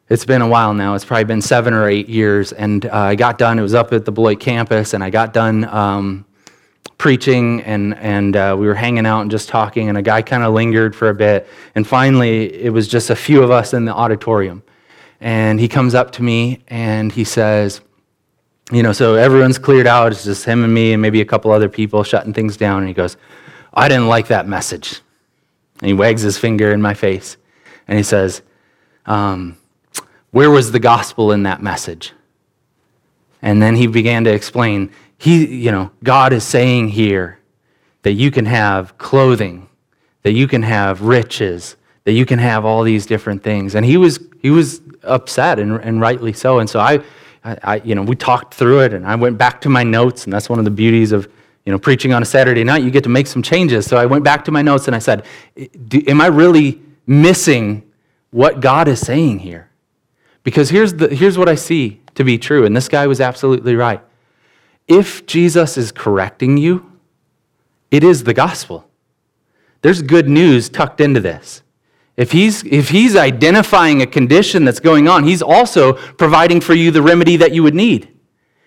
it's 0.08 0.24
been 0.24 0.42
a 0.42 0.46
while 0.46 0.72
now. 0.72 0.94
It's 0.94 1.04
probably 1.04 1.24
been 1.24 1.42
seven 1.42 1.74
or 1.74 1.88
eight 1.88 2.08
years, 2.08 2.52
and 2.52 2.86
uh, 2.86 2.90
I 2.92 3.14
got 3.16 3.36
done. 3.36 3.58
It 3.58 3.62
was 3.62 3.74
up 3.74 3.92
at 3.92 4.04
the 4.04 4.12
Beloit 4.12 4.38
campus, 4.38 4.94
and 4.94 5.02
I 5.02 5.10
got 5.10 5.32
done 5.32 5.64
um, 5.64 6.24
preaching, 6.96 7.60
and 7.62 7.96
and 7.96 8.36
uh, 8.36 8.54
we 8.56 8.68
were 8.68 8.74
hanging 8.74 9.04
out 9.04 9.22
and 9.22 9.30
just 9.32 9.48
talking. 9.48 9.88
And 9.88 9.98
a 9.98 10.02
guy 10.02 10.22
kind 10.22 10.44
of 10.44 10.54
lingered 10.54 10.94
for 10.94 11.08
a 11.08 11.14
bit, 11.14 11.48
and 11.74 11.84
finally, 11.84 12.54
it 12.54 12.70
was 12.70 12.86
just 12.86 13.10
a 13.10 13.16
few 13.16 13.42
of 13.42 13.50
us 13.50 13.74
in 13.74 13.86
the 13.86 13.94
auditorium. 13.94 14.62
And 15.20 15.58
he 15.58 15.66
comes 15.66 15.94
up 15.94 16.12
to 16.12 16.22
me 16.22 16.62
and 16.68 17.10
he 17.10 17.24
says, 17.24 17.80
"You 18.70 18.84
know, 18.84 18.92
so 18.92 19.16
everyone's 19.16 19.58
cleared 19.58 19.88
out. 19.88 20.12
It's 20.12 20.24
just 20.24 20.44
him 20.44 20.62
and 20.62 20.72
me, 20.72 20.92
and 20.92 21.02
maybe 21.02 21.20
a 21.20 21.24
couple 21.24 21.50
other 21.50 21.68
people 21.68 22.04
shutting 22.04 22.32
things 22.32 22.56
down." 22.56 22.78
And 22.78 22.88
he 22.88 22.94
goes. 22.94 23.16
I 23.74 23.88
didn't 23.88 24.08
like 24.08 24.28
that 24.28 24.46
message. 24.46 25.00
And 25.80 25.88
he 25.88 25.92
wags 25.92 26.22
his 26.22 26.38
finger 26.38 26.72
in 26.72 26.80
my 26.80 26.94
face 26.94 27.36
and 27.88 27.98
he 27.98 28.04
says, 28.04 28.42
um, 29.06 29.58
Where 30.30 30.50
was 30.50 30.72
the 30.72 30.78
gospel 30.78 31.32
in 31.32 31.42
that 31.42 31.62
message? 31.62 32.12
And 33.42 33.60
then 33.60 33.76
he 33.76 33.86
began 33.86 34.24
to 34.24 34.32
explain, 34.32 34.90
he, 35.18 35.46
you 35.46 35.70
know, 35.70 35.90
God 36.02 36.32
is 36.32 36.44
saying 36.44 36.88
here 36.88 37.38
that 38.02 38.12
you 38.12 38.30
can 38.30 38.46
have 38.46 38.96
clothing, 38.96 39.68
that 40.22 40.32
you 40.32 40.48
can 40.48 40.62
have 40.62 41.02
riches, 41.02 41.76
that 42.04 42.12
you 42.12 42.24
can 42.24 42.38
have 42.38 42.64
all 42.64 42.82
these 42.82 43.04
different 43.04 43.42
things. 43.42 43.74
And 43.74 43.84
he 43.84 43.96
was, 43.96 44.18
he 44.40 44.50
was 44.50 44.80
upset 45.02 45.58
and, 45.58 45.72
and 45.76 46.00
rightly 46.00 46.32
so. 46.32 46.58
And 46.58 46.70
so 46.70 46.80
I, 46.80 47.00
I, 47.44 47.82
you 47.84 47.94
know, 47.94 48.02
we 48.02 48.16
talked 48.16 48.54
through 48.54 48.80
it 48.80 48.94
and 48.94 49.06
I 49.06 49.14
went 49.16 49.36
back 49.36 49.60
to 49.62 49.68
my 49.68 49.82
notes 49.82 50.24
and 50.24 50.32
that's 50.32 50.48
one 50.48 50.58
of 50.58 50.64
the 50.64 50.70
beauties 50.70 51.12
of 51.12 51.28
you 51.64 51.72
know, 51.72 51.78
preaching 51.78 52.12
on 52.12 52.22
a 52.22 52.26
Saturday 52.26 52.62
night, 52.64 52.82
you 52.82 52.90
get 52.90 53.04
to 53.04 53.10
make 53.10 53.26
some 53.26 53.42
changes. 53.42 53.86
So 53.86 53.96
I 53.96 54.06
went 54.06 54.24
back 54.24 54.44
to 54.44 54.50
my 54.50 54.62
notes 54.62 54.86
and 54.86 54.94
I 54.94 54.98
said, 54.98 55.24
Am 56.06 56.20
I 56.20 56.26
really 56.26 56.82
missing 57.06 57.90
what 58.30 58.60
God 58.60 58.88
is 58.88 59.00
saying 59.00 59.40
here? 59.40 59.70
Because 60.42 60.68
here's, 60.68 60.94
the, 60.94 61.08
here's 61.08 61.38
what 61.38 61.48
I 61.48 61.54
see 61.54 62.00
to 62.14 62.24
be 62.24 62.38
true, 62.38 62.64
and 62.66 62.76
this 62.76 62.88
guy 62.88 63.06
was 63.06 63.20
absolutely 63.20 63.76
right. 63.76 64.00
If 64.86 65.24
Jesus 65.26 65.78
is 65.78 65.90
correcting 65.90 66.58
you, 66.58 66.92
it 67.90 68.04
is 68.04 68.24
the 68.24 68.34
gospel. 68.34 68.88
There's 69.80 70.02
good 70.02 70.28
news 70.28 70.68
tucked 70.68 71.00
into 71.00 71.20
this. 71.20 71.62
If 72.16 72.32
he's, 72.32 72.62
if 72.64 72.90
he's 72.90 73.16
identifying 73.16 74.02
a 74.02 74.06
condition 74.06 74.64
that's 74.64 74.80
going 74.80 75.08
on, 75.08 75.24
he's 75.24 75.42
also 75.42 75.94
providing 75.94 76.60
for 76.60 76.74
you 76.74 76.90
the 76.90 77.02
remedy 77.02 77.36
that 77.36 77.52
you 77.52 77.62
would 77.62 77.74
need. 77.74 78.13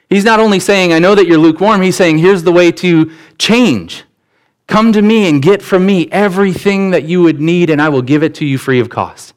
He's 0.09 0.23
not 0.23 0.39
only 0.39 0.59
saying, 0.59 0.93
I 0.93 0.99
know 0.99 1.15
that 1.15 1.27
you're 1.27 1.37
lukewarm, 1.37 1.81
he's 1.81 1.97
saying, 1.97 2.19
here's 2.19 2.43
the 2.43 2.51
way 2.51 2.71
to 2.73 3.11
change. 3.37 4.05
Come 4.67 4.93
to 4.93 5.01
me 5.01 5.29
and 5.29 5.41
get 5.41 5.61
from 5.61 5.85
me 5.85 6.09
everything 6.11 6.91
that 6.91 7.03
you 7.03 7.21
would 7.23 7.39
need, 7.39 7.69
and 7.69 7.81
I 7.81 7.89
will 7.89 8.01
give 8.01 8.23
it 8.23 8.35
to 8.35 8.45
you 8.45 8.57
free 8.57 8.79
of 8.79 8.89
cost. 8.89 9.33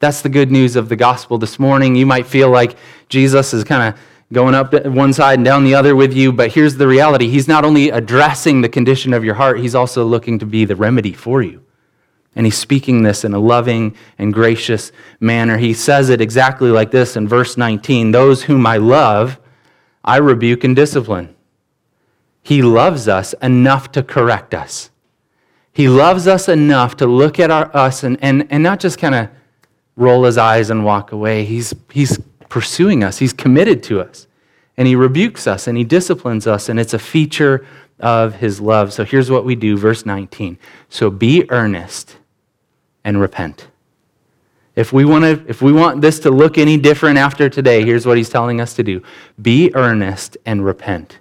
That's 0.00 0.20
the 0.20 0.28
good 0.28 0.50
news 0.50 0.76
of 0.76 0.88
the 0.88 0.96
gospel 0.96 1.38
this 1.38 1.58
morning. 1.58 1.96
You 1.96 2.06
might 2.06 2.26
feel 2.26 2.50
like 2.50 2.76
Jesus 3.08 3.54
is 3.54 3.64
kind 3.64 3.94
of 3.94 4.00
going 4.32 4.54
up 4.54 4.74
one 4.86 5.12
side 5.12 5.38
and 5.38 5.44
down 5.44 5.64
the 5.64 5.74
other 5.74 5.94
with 5.96 6.12
you, 6.12 6.32
but 6.32 6.52
here's 6.52 6.76
the 6.76 6.86
reality 6.86 7.28
He's 7.28 7.48
not 7.48 7.64
only 7.64 7.90
addressing 7.90 8.60
the 8.60 8.68
condition 8.68 9.12
of 9.12 9.24
your 9.24 9.34
heart, 9.34 9.60
He's 9.60 9.74
also 9.74 10.04
looking 10.04 10.38
to 10.40 10.46
be 10.46 10.64
the 10.64 10.76
remedy 10.76 11.12
for 11.12 11.42
you. 11.42 11.64
And 12.36 12.46
He's 12.46 12.58
speaking 12.58 13.02
this 13.02 13.24
in 13.24 13.32
a 13.32 13.38
loving 13.38 13.96
and 14.18 14.32
gracious 14.32 14.92
manner. 15.20 15.56
He 15.56 15.72
says 15.72 16.10
it 16.10 16.20
exactly 16.20 16.70
like 16.70 16.90
this 16.90 17.16
in 17.16 17.28
verse 17.28 17.56
19 17.56 18.10
Those 18.10 18.42
whom 18.42 18.66
I 18.66 18.76
love, 18.76 19.38
I 20.04 20.18
rebuke 20.18 20.64
and 20.64 20.76
discipline. 20.76 21.34
He 22.42 22.60
loves 22.60 23.08
us 23.08 23.32
enough 23.40 23.90
to 23.92 24.02
correct 24.02 24.52
us. 24.52 24.90
He 25.72 25.88
loves 25.88 26.28
us 26.28 26.48
enough 26.48 26.96
to 26.98 27.06
look 27.06 27.40
at 27.40 27.50
our, 27.50 27.74
us 27.74 28.04
and, 28.04 28.18
and, 28.22 28.46
and 28.50 28.62
not 28.62 28.78
just 28.80 28.98
kind 28.98 29.14
of 29.14 29.28
roll 29.96 30.24
his 30.24 30.36
eyes 30.38 30.70
and 30.70 30.84
walk 30.84 31.10
away. 31.10 31.44
He's, 31.44 31.74
he's 31.90 32.18
pursuing 32.48 33.02
us, 33.02 33.18
he's 33.18 33.32
committed 33.32 33.82
to 33.84 34.00
us. 34.00 34.26
And 34.76 34.86
he 34.86 34.94
rebukes 34.96 35.46
us 35.46 35.66
and 35.66 35.78
he 35.78 35.84
disciplines 35.84 36.46
us, 36.46 36.68
and 36.68 36.78
it's 36.78 36.94
a 36.94 36.98
feature 36.98 37.66
of 38.00 38.34
his 38.36 38.60
love. 38.60 38.92
So 38.92 39.04
here's 39.04 39.30
what 39.30 39.44
we 39.44 39.54
do, 39.54 39.76
verse 39.76 40.04
19. 40.04 40.58
So 40.88 41.10
be 41.10 41.50
earnest 41.50 42.16
and 43.04 43.20
repent. 43.20 43.68
If 44.76 44.92
we, 44.92 45.04
want 45.04 45.24
to, 45.24 45.44
if 45.48 45.62
we 45.62 45.72
want 45.72 46.00
this 46.00 46.18
to 46.20 46.30
look 46.30 46.58
any 46.58 46.76
different 46.76 47.16
after 47.16 47.48
today, 47.48 47.84
here's 47.84 48.06
what 48.06 48.16
he's 48.16 48.28
telling 48.28 48.60
us 48.60 48.74
to 48.74 48.82
do 48.82 49.02
be 49.40 49.70
earnest 49.74 50.36
and 50.44 50.64
repent. 50.64 51.20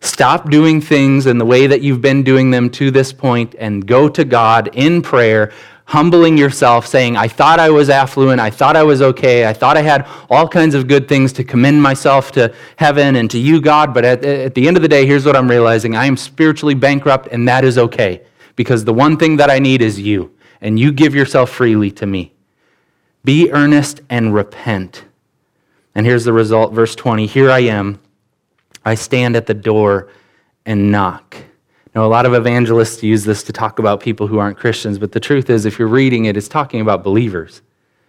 Stop 0.00 0.48
doing 0.48 0.80
things 0.80 1.26
in 1.26 1.38
the 1.38 1.44
way 1.44 1.66
that 1.66 1.82
you've 1.82 2.00
been 2.00 2.22
doing 2.22 2.52
them 2.52 2.70
to 2.70 2.92
this 2.92 3.12
point 3.12 3.56
and 3.58 3.84
go 3.84 4.08
to 4.08 4.24
God 4.24 4.70
in 4.74 5.02
prayer, 5.02 5.52
humbling 5.86 6.38
yourself, 6.38 6.86
saying, 6.86 7.16
I 7.16 7.26
thought 7.26 7.58
I 7.58 7.70
was 7.70 7.90
affluent. 7.90 8.40
I 8.40 8.48
thought 8.48 8.76
I 8.76 8.84
was 8.84 9.02
okay. 9.02 9.44
I 9.44 9.52
thought 9.52 9.76
I 9.76 9.82
had 9.82 10.06
all 10.30 10.46
kinds 10.46 10.76
of 10.76 10.86
good 10.86 11.08
things 11.08 11.32
to 11.32 11.42
commend 11.42 11.82
myself 11.82 12.30
to 12.32 12.54
heaven 12.76 13.16
and 13.16 13.28
to 13.32 13.38
you, 13.38 13.60
God. 13.60 13.92
But 13.92 14.04
at, 14.04 14.24
at 14.24 14.54
the 14.54 14.68
end 14.68 14.76
of 14.76 14.84
the 14.84 14.88
day, 14.88 15.04
here's 15.04 15.26
what 15.26 15.34
I'm 15.34 15.50
realizing 15.50 15.96
I 15.96 16.06
am 16.06 16.16
spiritually 16.16 16.74
bankrupt, 16.74 17.26
and 17.32 17.48
that 17.48 17.64
is 17.64 17.76
okay 17.76 18.22
because 18.54 18.84
the 18.84 18.94
one 18.94 19.16
thing 19.16 19.36
that 19.38 19.50
I 19.50 19.58
need 19.58 19.82
is 19.82 19.98
you, 19.98 20.32
and 20.60 20.78
you 20.78 20.92
give 20.92 21.12
yourself 21.12 21.50
freely 21.50 21.90
to 21.92 22.06
me. 22.06 22.34
Be 23.24 23.50
earnest 23.50 24.00
and 24.08 24.32
repent. 24.32 25.04
And 25.94 26.06
here's 26.06 26.24
the 26.24 26.32
result, 26.32 26.72
verse 26.72 26.94
20 26.94 27.26
Here 27.26 27.50
I 27.50 27.60
am. 27.60 28.00
I 28.84 28.94
stand 28.94 29.36
at 29.36 29.46
the 29.46 29.54
door 29.54 30.08
and 30.64 30.90
knock. 30.90 31.36
Now, 31.94 32.04
a 32.04 32.08
lot 32.08 32.26
of 32.26 32.34
evangelists 32.34 33.02
use 33.02 33.24
this 33.24 33.42
to 33.44 33.52
talk 33.52 33.78
about 33.78 34.00
people 34.00 34.26
who 34.26 34.38
aren't 34.38 34.56
Christians, 34.56 34.98
but 34.98 35.12
the 35.12 35.20
truth 35.20 35.50
is, 35.50 35.66
if 35.66 35.78
you're 35.78 35.88
reading 35.88 36.26
it, 36.26 36.36
it's 36.36 36.48
talking 36.48 36.80
about 36.80 37.02
believers. 37.02 37.62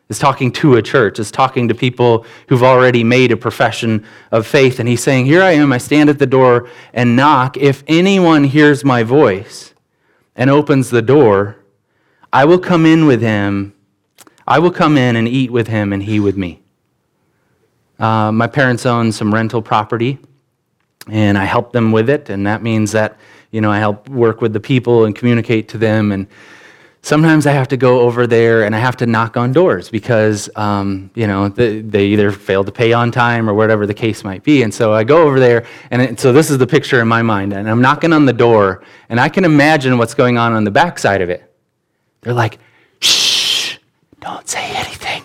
It's 0.10 0.20
talking 0.20 0.52
to 0.54 0.76
a 0.76 0.82
church. 0.82 1.20
It's 1.20 1.32
talking 1.32 1.68
to 1.68 1.76
people 1.76 2.26
who've 2.48 2.64
already 2.64 3.04
made 3.04 3.32
a 3.32 3.38
profession 3.38 4.06
of 4.32 4.46
faith. 4.48 4.80
And 4.80 4.90
he's 4.90 5.04
saying, 5.04 5.26
Here 5.26 5.42
I 5.42 5.52
am. 5.52 5.72
I 5.72 5.78
stand 5.78 6.10
at 6.10 6.20
the 6.20 6.26
door 6.26 6.68
and 6.94 7.16
knock. 7.16 7.58
If 7.58 7.84
anyone 7.88 8.44
hears 8.44 8.84
my 8.84 9.04
voice 9.04 9.74
and 10.36 10.50
opens 10.50 10.90
the 10.90 11.04
door, 11.04 11.58
I 12.34 12.46
will 12.46 12.60
come 12.60 12.86
in 12.86 13.06
with 13.06 13.22
him 13.22 13.76
I 14.50 14.58
will 14.58 14.72
come 14.72 14.98
in 14.98 15.16
and 15.16 15.28
eat 15.28 15.52
with 15.52 15.68
him 15.68 15.94
and 15.94 16.02
he 16.02 16.20
with 16.20 16.36
me. 16.36 16.60
Uh, 18.00 18.32
my 18.32 18.48
parents 18.48 18.84
own 18.86 19.12
some 19.12 19.32
rental 19.32 19.62
property, 19.62 20.18
and 21.08 21.38
I 21.38 21.46
help 21.46 21.72
them 21.72 21.92
with 21.92 22.10
it, 22.10 22.30
and 22.30 22.48
that 22.48 22.64
means 22.64 22.92
that 22.94 23.18
you 23.52 23.62
know 23.62 23.70
I 23.70 23.78
help 23.78 24.10
work 24.10 24.42
with 24.42 24.54
the 24.54 24.60
people 24.60 25.06
and 25.06 25.16
communicate 25.16 25.68
to 25.70 25.78
them. 25.78 26.12
And 26.12 26.26
sometimes 27.04 27.46
I 27.46 27.52
have 27.52 27.68
to 27.68 27.78
go 27.78 28.00
over 28.00 28.26
there 28.26 28.64
and 28.64 28.76
I 28.76 28.80
have 28.80 28.98
to 28.98 29.06
knock 29.06 29.38
on 29.38 29.52
doors 29.52 29.90
because 29.90 30.50
um, 30.56 31.12
you 31.14 31.28
know 31.28 31.50
they, 31.50 31.82
they, 31.82 32.06
either 32.08 32.32
fail 32.32 32.64
to 32.64 32.72
pay 32.72 32.92
on 32.94 33.12
time 33.12 33.50
or 33.50 33.54
whatever 33.54 33.86
the 33.86 33.94
case 33.94 34.24
might 34.24 34.44
be. 34.44 34.64
And 34.64 34.74
so 34.74 34.94
I 34.94 35.04
go 35.04 35.28
over 35.28 35.40
there, 35.40 35.68
and 35.92 36.02
it, 36.02 36.20
so 36.20 36.34
this 36.34 36.50
is 36.50 36.58
the 36.58 36.68
picture 36.68 37.02
in 37.02 37.08
my 37.08 37.22
mind, 37.22 37.54
and 37.54 37.70
I'm 37.70 37.82
knocking 37.82 38.14
on 38.14 38.26
the 38.26 38.34
door, 38.34 38.84
and 39.10 39.20
I 39.20 39.30
can 39.30 39.46
imagine 39.46 40.00
what's 40.00 40.16
going 40.16 40.40
on 40.40 40.54
on 40.54 40.64
the 40.64 40.72
backside 40.72 41.22
of 41.22 41.30
it. 41.30 41.54
They're 42.22 42.34
like, 42.34 42.60
don't 44.20 44.48
say 44.48 44.72
anything. 44.76 45.24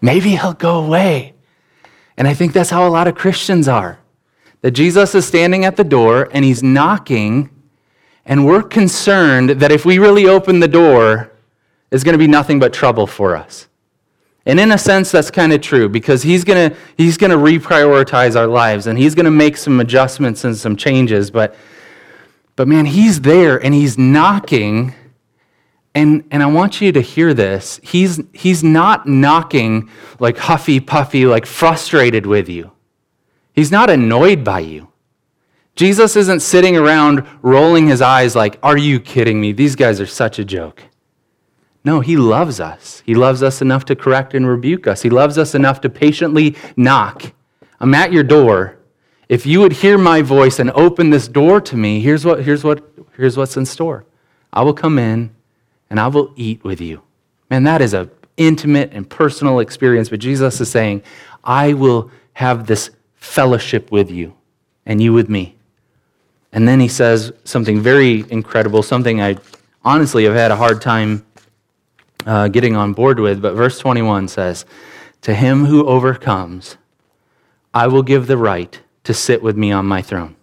Maybe 0.00 0.30
he'll 0.30 0.52
go 0.52 0.84
away. 0.84 1.34
And 2.16 2.28
I 2.28 2.34
think 2.34 2.52
that's 2.52 2.70
how 2.70 2.86
a 2.86 2.90
lot 2.90 3.08
of 3.08 3.14
Christians 3.14 3.68
are. 3.68 3.98
That 4.60 4.72
Jesus 4.72 5.14
is 5.14 5.26
standing 5.26 5.64
at 5.64 5.76
the 5.76 5.84
door 5.84 6.28
and 6.32 6.44
he's 6.44 6.62
knocking, 6.62 7.50
and 8.24 8.46
we're 8.46 8.62
concerned 8.62 9.50
that 9.50 9.70
if 9.70 9.84
we 9.84 9.98
really 9.98 10.26
open 10.26 10.60
the 10.60 10.68
door, 10.68 11.32
it's 11.90 12.02
going 12.02 12.14
to 12.14 12.18
be 12.18 12.26
nothing 12.26 12.58
but 12.58 12.72
trouble 12.72 13.06
for 13.06 13.36
us. 13.36 13.68
And 14.46 14.60
in 14.60 14.72
a 14.72 14.78
sense, 14.78 15.10
that's 15.10 15.30
kind 15.30 15.52
of 15.52 15.60
true 15.60 15.88
because 15.88 16.22
he's 16.22 16.44
going 16.44 16.70
to 16.70 16.76
he's 16.96 17.16
going 17.16 17.30
to 17.30 17.36
reprioritize 17.36 18.36
our 18.36 18.46
lives 18.46 18.86
and 18.86 18.98
he's 18.98 19.14
going 19.14 19.24
to 19.24 19.30
make 19.30 19.56
some 19.56 19.80
adjustments 19.80 20.44
and 20.44 20.56
some 20.56 20.76
changes. 20.76 21.30
But, 21.30 21.56
but 22.56 22.68
man, 22.68 22.84
he's 22.84 23.22
there 23.22 23.62
and 23.62 23.72
he's 23.72 23.96
knocking. 23.96 24.94
And, 25.94 26.24
and 26.30 26.42
I 26.42 26.46
want 26.46 26.80
you 26.80 26.90
to 26.92 27.00
hear 27.00 27.34
this. 27.34 27.80
He's, 27.82 28.20
he's 28.32 28.64
not 28.64 29.06
knocking 29.06 29.88
like 30.18 30.36
huffy 30.36 30.80
puffy, 30.80 31.24
like 31.24 31.46
frustrated 31.46 32.26
with 32.26 32.48
you. 32.48 32.72
He's 33.52 33.70
not 33.70 33.90
annoyed 33.90 34.42
by 34.42 34.60
you. 34.60 34.88
Jesus 35.76 36.16
isn't 36.16 36.40
sitting 36.40 36.76
around 36.76 37.26
rolling 37.42 37.88
his 37.88 38.00
eyes 38.00 38.36
like, 38.36 38.58
Are 38.62 38.76
you 38.76 39.00
kidding 39.00 39.40
me? 39.40 39.52
These 39.52 39.76
guys 39.76 40.00
are 40.00 40.06
such 40.06 40.38
a 40.38 40.44
joke. 40.44 40.82
No, 41.84 42.00
he 42.00 42.16
loves 42.16 42.60
us. 42.60 43.02
He 43.04 43.14
loves 43.14 43.42
us 43.42 43.60
enough 43.60 43.84
to 43.86 43.96
correct 43.96 44.34
and 44.34 44.46
rebuke 44.46 44.86
us. 44.86 45.02
He 45.02 45.10
loves 45.10 45.36
us 45.36 45.54
enough 45.54 45.80
to 45.82 45.90
patiently 45.90 46.56
knock. 46.76 47.32
I'm 47.78 47.94
at 47.94 48.12
your 48.12 48.22
door. 48.22 48.78
If 49.28 49.46
you 49.46 49.60
would 49.60 49.72
hear 49.72 49.98
my 49.98 50.22
voice 50.22 50.58
and 50.58 50.70
open 50.70 51.10
this 51.10 51.28
door 51.28 51.60
to 51.60 51.76
me, 51.76 52.00
here's, 52.00 52.24
what, 52.24 52.44
here's, 52.44 52.64
what, 52.64 52.82
here's 53.16 53.36
what's 53.36 53.56
in 53.56 53.66
store. 53.66 54.06
I 54.52 54.62
will 54.62 54.74
come 54.74 54.98
in 54.98 55.33
and 55.94 56.00
I 56.00 56.08
will 56.08 56.32
eat 56.34 56.64
with 56.64 56.80
you. 56.80 57.02
Man, 57.50 57.62
that 57.62 57.80
is 57.80 57.94
an 57.94 58.10
intimate 58.36 58.92
and 58.92 59.08
personal 59.08 59.60
experience. 59.60 60.08
But 60.08 60.18
Jesus 60.18 60.60
is 60.60 60.68
saying, 60.68 61.04
I 61.44 61.74
will 61.74 62.10
have 62.32 62.66
this 62.66 62.90
fellowship 63.14 63.92
with 63.92 64.10
you 64.10 64.34
and 64.84 65.00
you 65.00 65.12
with 65.12 65.28
me. 65.28 65.54
And 66.52 66.66
then 66.66 66.80
he 66.80 66.88
says 66.88 67.32
something 67.44 67.80
very 67.80 68.24
incredible, 68.28 68.82
something 68.82 69.22
I 69.22 69.36
honestly 69.84 70.24
have 70.24 70.34
had 70.34 70.50
a 70.50 70.56
hard 70.56 70.82
time 70.82 71.24
uh, 72.26 72.48
getting 72.48 72.74
on 72.74 72.92
board 72.92 73.20
with. 73.20 73.40
But 73.40 73.54
verse 73.54 73.78
21 73.78 74.26
says, 74.26 74.64
To 75.20 75.32
him 75.32 75.66
who 75.66 75.86
overcomes, 75.86 76.76
I 77.72 77.86
will 77.86 78.02
give 78.02 78.26
the 78.26 78.36
right 78.36 78.80
to 79.04 79.14
sit 79.14 79.44
with 79.44 79.56
me 79.56 79.70
on 79.70 79.86
my 79.86 80.02
throne, 80.02 80.34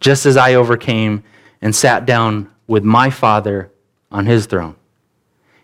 just 0.00 0.24
as 0.24 0.38
I 0.38 0.54
overcame 0.54 1.22
and 1.60 1.76
sat 1.76 2.06
down 2.06 2.50
with 2.66 2.82
my 2.82 3.10
Father 3.10 3.70
on 4.14 4.26
his 4.26 4.46
throne. 4.46 4.76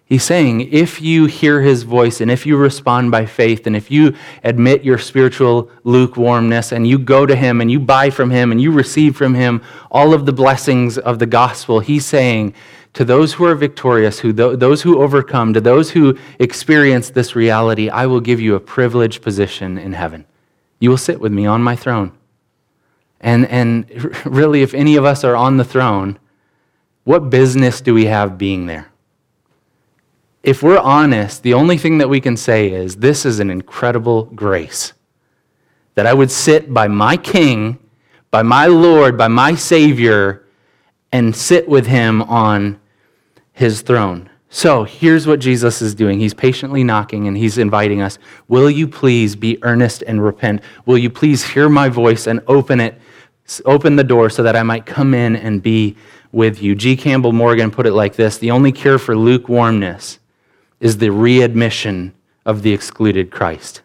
He's 0.05 0.25
saying, 0.25 0.73
if 0.73 1.01
you 1.01 1.27
hear 1.27 1.61
his 1.61 1.85
voice 1.85 2.21
and 2.21 2.33
if 2.33 2.45
you 2.45 2.57
respond 2.57 3.13
by 3.13 3.27
faith 3.27 3.69
and 3.69 3.77
if 3.77 3.93
you 3.93 4.17
admit 4.43 4.83
your 4.83 4.99
spiritual 4.99 5.71
lukewarmness 5.85 6.73
and 6.73 6.85
you 6.85 6.99
go 6.99 7.27
to 7.27 7.37
him 7.37 7.61
and 7.61 7.71
you 7.71 7.79
buy 7.79 8.11
from 8.11 8.29
him 8.29 8.51
and 8.51 8.61
you 8.61 8.73
receive 8.73 9.17
from 9.17 9.35
him 9.35 9.63
all 9.89 10.13
of 10.13 10.27
the 10.27 10.33
blessings 10.33 10.99
of 10.99 11.21
the 11.21 11.27
gospel, 11.27 11.79
he's 11.79 12.05
saying 12.05 12.53
to 12.95 13.05
those 13.05 13.35
who 13.35 13.45
are 13.45 13.55
victorious, 13.55 14.19
who, 14.19 14.33
those 14.33 14.83
who 14.83 15.01
overcome, 15.01 15.55
to 15.55 15.61
those 15.61 15.93
who 15.93 16.19
experience 16.41 17.11
this 17.11 17.37
reality, 17.37 17.89
I 17.89 18.07
will 18.07 18.21
give 18.21 18.41
you 18.41 18.57
a 18.57 18.61
privileged 18.61 19.23
position 19.23 19.79
in 19.79 19.93
heaven. 19.93 20.27
You 20.81 20.91
will 20.91 20.99
sit 20.99 21.21
with 21.21 21.31
me 21.31 21.47
on 21.47 21.63
my 21.63 21.77
throne. 21.77 22.11
And, 23.21 23.47
and 23.47 23.89
really, 24.27 24.63
if 24.63 24.75
any 24.75 24.97
of 24.97 25.05
us 25.05 25.23
are 25.23 25.37
on 25.37 25.57
the 25.57 25.65
throne, 25.65 26.19
what 27.05 27.31
business 27.31 27.81
do 27.81 27.95
we 27.95 28.07
have 28.07 28.39
being 28.39 28.67
there? 28.67 28.91
If 30.43 30.63
we're 30.63 30.79
honest, 30.79 31.43
the 31.43 31.55
only 31.55 31.77
thing 31.77 31.99
that 31.99 32.09
we 32.09 32.21
can 32.21 32.37
say 32.37 32.71
is 32.71 32.97
this 32.97 33.27
is 33.27 33.41
an 33.41 33.51
incredible 33.51 34.25
grace. 34.25 34.93
That 35.95 36.07
I 36.07 36.15
would 36.15 36.31
sit 36.31 36.73
by 36.73 36.89
my 36.89 37.17
King, 37.17 37.79
by 38.31 38.43
my 38.43 38.67
Lord, 38.67 39.19
by 39.19 39.29
my 39.29 39.55
Savior, 39.55 40.47
and 41.13 41.35
sit 41.35 41.69
with 41.69 41.87
him 41.87 42.23
on 42.23 42.81
his 43.53 43.83
throne. 43.83 44.31
So 44.49 44.85
here's 44.85 45.27
what 45.27 45.39
Jesus 45.39 45.81
is 45.81 45.95
doing. 45.95 46.19
He's 46.19 46.35
patiently 46.35 46.83
knocking 46.83 47.29
and 47.29 47.37
he's 47.37 47.59
inviting 47.59 48.03
us. 48.03 48.19
Will 48.49 48.71
you 48.71 48.89
please 48.89 49.37
be 49.37 49.63
earnest 49.63 50.03
and 50.03 50.23
repent? 50.23 50.63
Will 50.87 50.99
you 50.99 51.11
please 51.11 51.45
hear 51.45 51.69
my 51.69 51.89
voice 51.89 52.27
and 52.27 52.41
open 52.49 52.81
it, 52.81 53.01
open 53.65 53.97
the 53.97 54.05
door 54.05 54.29
so 54.31 54.43
that 54.43 54.57
I 54.57 54.63
might 54.63 54.87
come 54.87 55.15
in 55.15 55.37
and 55.37 55.63
be 55.63 55.97
with 56.33 56.63
you? 56.63 56.75
G. 56.75 56.97
Campbell 56.97 57.33
Morgan 57.33 57.71
put 57.71 57.87
it 57.87 57.93
like 57.93 58.17
this 58.17 58.39
The 58.39 58.51
only 58.51 58.73
cure 58.73 58.99
for 58.99 59.17
lukewarmness 59.17 60.19
is 60.81 60.99
the 60.99 61.13
readmission 61.13 62.15
of 62.47 62.63
the 62.63 62.73
excluded 62.73 63.31
Christ. 63.31 63.83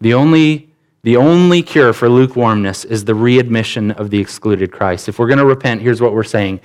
The 0.00 0.14
only 0.14 0.70
the 1.06 1.16
only 1.16 1.62
cure 1.62 1.92
for 1.92 2.08
lukewarmness 2.08 2.84
is 2.84 3.04
the 3.04 3.14
readmission 3.14 3.92
of 3.92 4.10
the 4.10 4.18
excluded 4.18 4.72
Christ. 4.72 5.08
If 5.08 5.20
we're 5.20 5.28
going 5.28 5.38
to 5.38 5.46
repent, 5.46 5.80
here's 5.80 6.00
what 6.00 6.12
we're 6.12 6.24
saying 6.24 6.60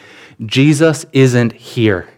Jesus 0.47 1.06
isn't 1.13 1.54
here. 1.54 2.10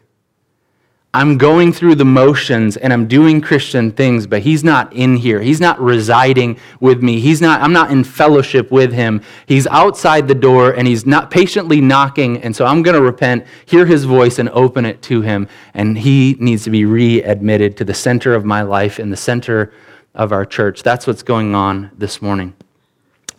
I'm 1.16 1.38
going 1.38 1.72
through 1.72 1.94
the 1.96 2.06
motions 2.06 2.76
and 2.76 2.92
I'm 2.92 3.08
doing 3.08 3.40
Christian 3.40 3.92
things, 3.92 4.26
but 4.26 4.42
he's 4.42 4.64
not 4.64 4.92
in 4.94 5.16
here. 5.16 5.40
He's 5.42 5.62
not 5.62 5.80
residing 5.80 6.58
with 6.80 7.04
me. 7.04 7.20
He's 7.20 7.40
not, 7.40 7.62
I'm 7.62 7.72
not 7.72 7.92
in 7.92 8.04
fellowship 8.04 8.72
with 8.72 8.92
him. 8.92 9.22
He's 9.46 9.68
outside 9.68 10.28
the 10.28 10.34
door 10.34 10.72
and 10.72 10.88
he's 10.88 11.06
not 11.06 11.30
patiently 11.30 11.82
knocking. 11.82 12.42
And 12.42 12.56
so 12.56 12.66
I'm 12.66 12.82
going 12.82 12.96
to 12.96 13.02
repent, 13.02 13.46
hear 13.68 13.86
his 13.86 14.06
voice, 14.06 14.40
and 14.40 14.50
open 14.50 14.86
it 14.86 15.04
to 15.04 15.22
him. 15.22 15.48
And 15.76 16.00
he 16.00 16.36
needs 16.40 16.64
to 16.64 16.72
be 16.72 16.84
readmitted 16.84 17.78
to 17.78 17.86
the 17.86 17.94
center 17.94 18.34
of 18.34 18.44
my 18.44 18.64
life 18.64 18.98
and 18.98 19.12
the 19.12 19.18
center 19.18 19.72
of 20.16 20.32
our 20.32 20.46
church. 20.46 20.82
That's 20.82 21.06
what's 21.06 21.24
going 21.24 21.54
on 21.54 21.92
this 21.96 22.24
morning. 22.24 22.56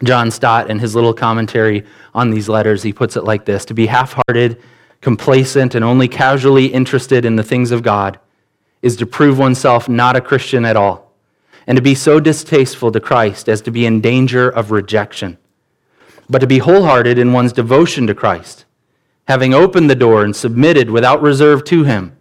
John 0.05 0.31
Stott, 0.31 0.71
in 0.71 0.79
his 0.79 0.95
little 0.95 1.15
commentary 1.15 1.85
on 2.15 2.31
these 2.31 2.49
letters, 2.49 2.85
he 2.85 2.93
puts 2.93 3.17
it 3.17 3.25
like 3.25 3.45
this 3.45 3.65
To 3.65 3.75
be 3.75 3.87
half 3.87 4.13
hearted, 4.13 4.63
complacent, 5.05 5.77
and 5.77 5.85
only 5.85 6.09
casually 6.09 6.67
interested 6.67 7.25
in 7.25 7.37
the 7.37 7.45
things 7.45 7.71
of 7.71 7.85
God 7.85 8.19
is 8.83 8.97
to 8.97 9.07
prove 9.07 9.38
oneself 9.38 9.88
not 9.88 10.17
a 10.17 10.21
Christian 10.21 10.64
at 10.64 10.77
all, 10.77 11.12
and 11.67 11.77
to 11.77 11.83
be 11.83 11.95
so 11.95 12.19
distasteful 12.19 12.90
to 12.90 12.99
Christ 12.99 13.49
as 13.49 13.61
to 13.62 13.71
be 13.71 13.87
in 13.87 14.01
danger 14.01 14.49
of 14.49 14.73
rejection. 14.73 15.38
But 16.29 16.40
to 16.40 16.47
be 16.47 16.59
wholehearted 16.59 17.19
in 17.19 17.33
one's 17.33 17.53
devotion 17.53 18.09
to 18.09 18.14
Christ, 18.14 18.64
having 19.29 19.55
opened 19.55 19.88
the 19.88 19.95
door 19.95 20.25
and 20.25 20.35
submitted 20.35 20.90
without 20.90 21.23
reserve 21.23 21.64
to 21.67 21.85
Him, 21.85 22.17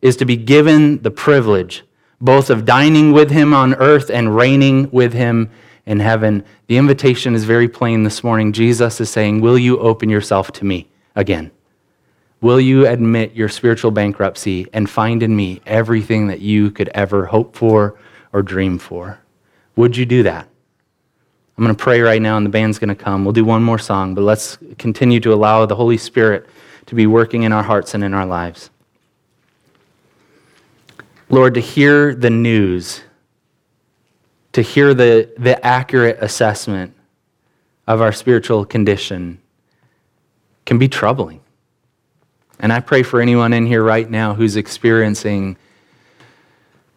is 0.00 0.16
to 0.16 0.24
be 0.24 0.36
given 0.36 1.02
the 1.02 1.10
privilege 1.10 1.84
both 2.20 2.50
of 2.50 2.64
dining 2.64 3.12
with 3.12 3.30
him 3.30 3.54
on 3.54 3.74
earth 3.74 4.10
and 4.10 4.36
reigning 4.36 4.90
with 4.90 5.12
him 5.12 5.50
in 5.86 6.00
heaven. 6.00 6.44
The 6.66 6.76
invitation 6.76 7.34
is 7.34 7.44
very 7.44 7.68
plain 7.68 8.02
this 8.02 8.22
morning. 8.22 8.52
Jesus 8.52 9.00
is 9.00 9.10
saying, 9.10 9.40
Will 9.40 9.58
you 9.58 9.78
open 9.78 10.10
yourself 10.10 10.52
to 10.52 10.64
me 10.64 10.88
again? 11.16 11.50
Will 12.40 12.60
you 12.60 12.86
admit 12.86 13.34
your 13.34 13.48
spiritual 13.48 13.90
bankruptcy 13.90 14.66
and 14.72 14.88
find 14.88 15.22
in 15.22 15.36
me 15.36 15.60
everything 15.66 16.28
that 16.28 16.40
you 16.40 16.70
could 16.70 16.88
ever 16.94 17.26
hope 17.26 17.54
for 17.54 17.98
or 18.32 18.42
dream 18.42 18.78
for? 18.78 19.18
Would 19.76 19.96
you 19.96 20.06
do 20.06 20.22
that? 20.22 20.48
I'm 21.58 21.64
going 21.64 21.76
to 21.76 21.82
pray 21.82 22.00
right 22.00 22.22
now, 22.22 22.38
and 22.38 22.46
the 22.46 22.50
band's 22.50 22.78
going 22.78 22.88
to 22.88 22.94
come. 22.94 23.24
We'll 23.24 23.34
do 23.34 23.44
one 23.44 23.62
more 23.62 23.78
song, 23.78 24.14
but 24.14 24.22
let's 24.22 24.56
continue 24.78 25.20
to 25.20 25.34
allow 25.34 25.66
the 25.66 25.76
Holy 25.76 25.98
Spirit 25.98 26.48
to 26.86 26.94
be 26.94 27.06
working 27.06 27.42
in 27.42 27.52
our 27.52 27.62
hearts 27.62 27.92
and 27.92 28.02
in 28.02 28.14
our 28.14 28.24
lives. 28.24 28.70
Lord, 31.28 31.52
to 31.54 31.60
hear 31.60 32.14
the 32.14 32.30
news, 32.30 33.02
to 34.52 34.62
hear 34.62 34.94
the, 34.94 35.30
the 35.36 35.64
accurate 35.64 36.16
assessment 36.22 36.94
of 37.86 38.00
our 38.00 38.12
spiritual 38.12 38.64
condition 38.64 39.38
can 40.64 40.78
be 40.78 40.88
troubling. 40.88 41.39
And 42.60 42.72
I 42.72 42.80
pray 42.80 43.02
for 43.02 43.20
anyone 43.20 43.52
in 43.52 43.66
here 43.66 43.82
right 43.82 44.08
now 44.08 44.34
who's 44.34 44.56
experiencing 44.56 45.56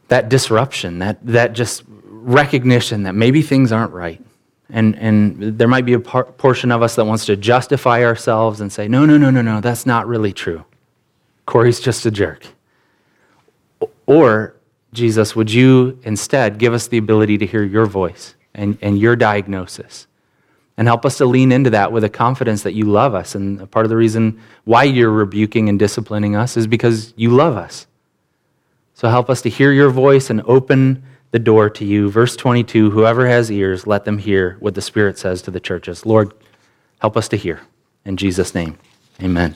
that 0.10 0.30
disruption, 0.30 1.00
that, 1.00 1.26
that 1.26 1.54
just 1.54 1.84
recognition 1.88 3.04
that 3.04 3.16
maybe 3.16 3.42
things 3.42 3.72
aren't 3.72 3.94
right. 3.94 4.22
And, 4.70 4.98
and 4.98 5.58
there 5.58 5.68
might 5.68 5.86
be 5.86 5.94
a 5.94 6.00
par- 6.00 6.26
portion 6.26 6.72
of 6.72 6.82
us 6.82 6.96
that 6.96 7.06
wants 7.06 7.26
to 7.28 7.36
justify 7.36 8.04
ourselves 8.04 8.60
and 8.60 8.72
say, 8.72 8.88
no, 8.88 9.06
no, 9.06 9.18
no, 9.18 9.30
no, 9.30 9.42
no, 9.42 9.62
that's 9.62 9.86
not 9.86 10.08
really 10.08 10.34
true. 10.34 10.66
Corey's 11.46 11.80
just 11.80 12.06
a 12.06 12.12
jerk. 12.12 12.46
Or, 14.06 14.56
Jesus, 14.94 15.36
would 15.36 15.52
you 15.52 16.00
instead 16.04 16.58
give 16.58 16.74
us 16.74 16.88
the 16.88 16.98
ability 16.98 17.38
to 17.40 17.46
hear 17.46 17.64
your 17.64 17.86
voice 17.86 18.36
and, 18.54 18.78
and 18.82 19.00
your 19.00 19.16
diagnosis? 19.16 20.08
And 20.76 20.88
help 20.88 21.06
us 21.06 21.18
to 21.20 21.26
lean 21.26 21.52
into 21.52 21.70
that 21.70 21.92
with 21.92 22.04
a 22.04 22.10
confidence 22.10 22.64
that 22.64 22.74
you 22.74 22.86
love 22.86 23.14
us. 23.14 23.36
And 23.36 23.70
part 23.70 23.86
of 23.86 23.90
the 23.90 23.96
reason 23.96 24.42
why 24.64 24.84
you're 24.84 25.12
rebuking 25.12 25.70
and 25.70 25.78
disciplining 25.78 26.36
us 26.36 26.58
is 26.58 26.66
because 26.66 27.14
you 27.16 27.30
love 27.30 27.56
us. 27.56 27.86
So 28.96 29.08
help 29.10 29.30
us 29.30 29.42
to 29.44 29.50
hear 29.50 29.72
your 29.72 29.90
voice 29.90 30.30
and 30.30 30.42
open 30.42 31.04
the 31.32 31.40
door 31.40 31.70
to 31.72 31.86
you. 31.86 32.10
Verse 32.10 32.36
22 32.36 32.92
Whoever 32.92 33.28
has 33.28 33.52
ears, 33.52 33.86
let 33.86 34.06
them 34.06 34.18
hear 34.18 34.58
what 34.60 34.76
the 34.76 34.82
Spirit 34.82 35.18
says 35.18 35.42
to 35.44 35.52
the 35.52 35.60
churches. 35.60 36.06
Lord, 36.06 36.34
help 37.00 37.18
us 37.18 37.28
to 37.30 37.38
hear. 37.38 37.62
In 38.06 38.18
Jesus' 38.18 38.56
name, 38.56 38.78
amen. 39.22 39.56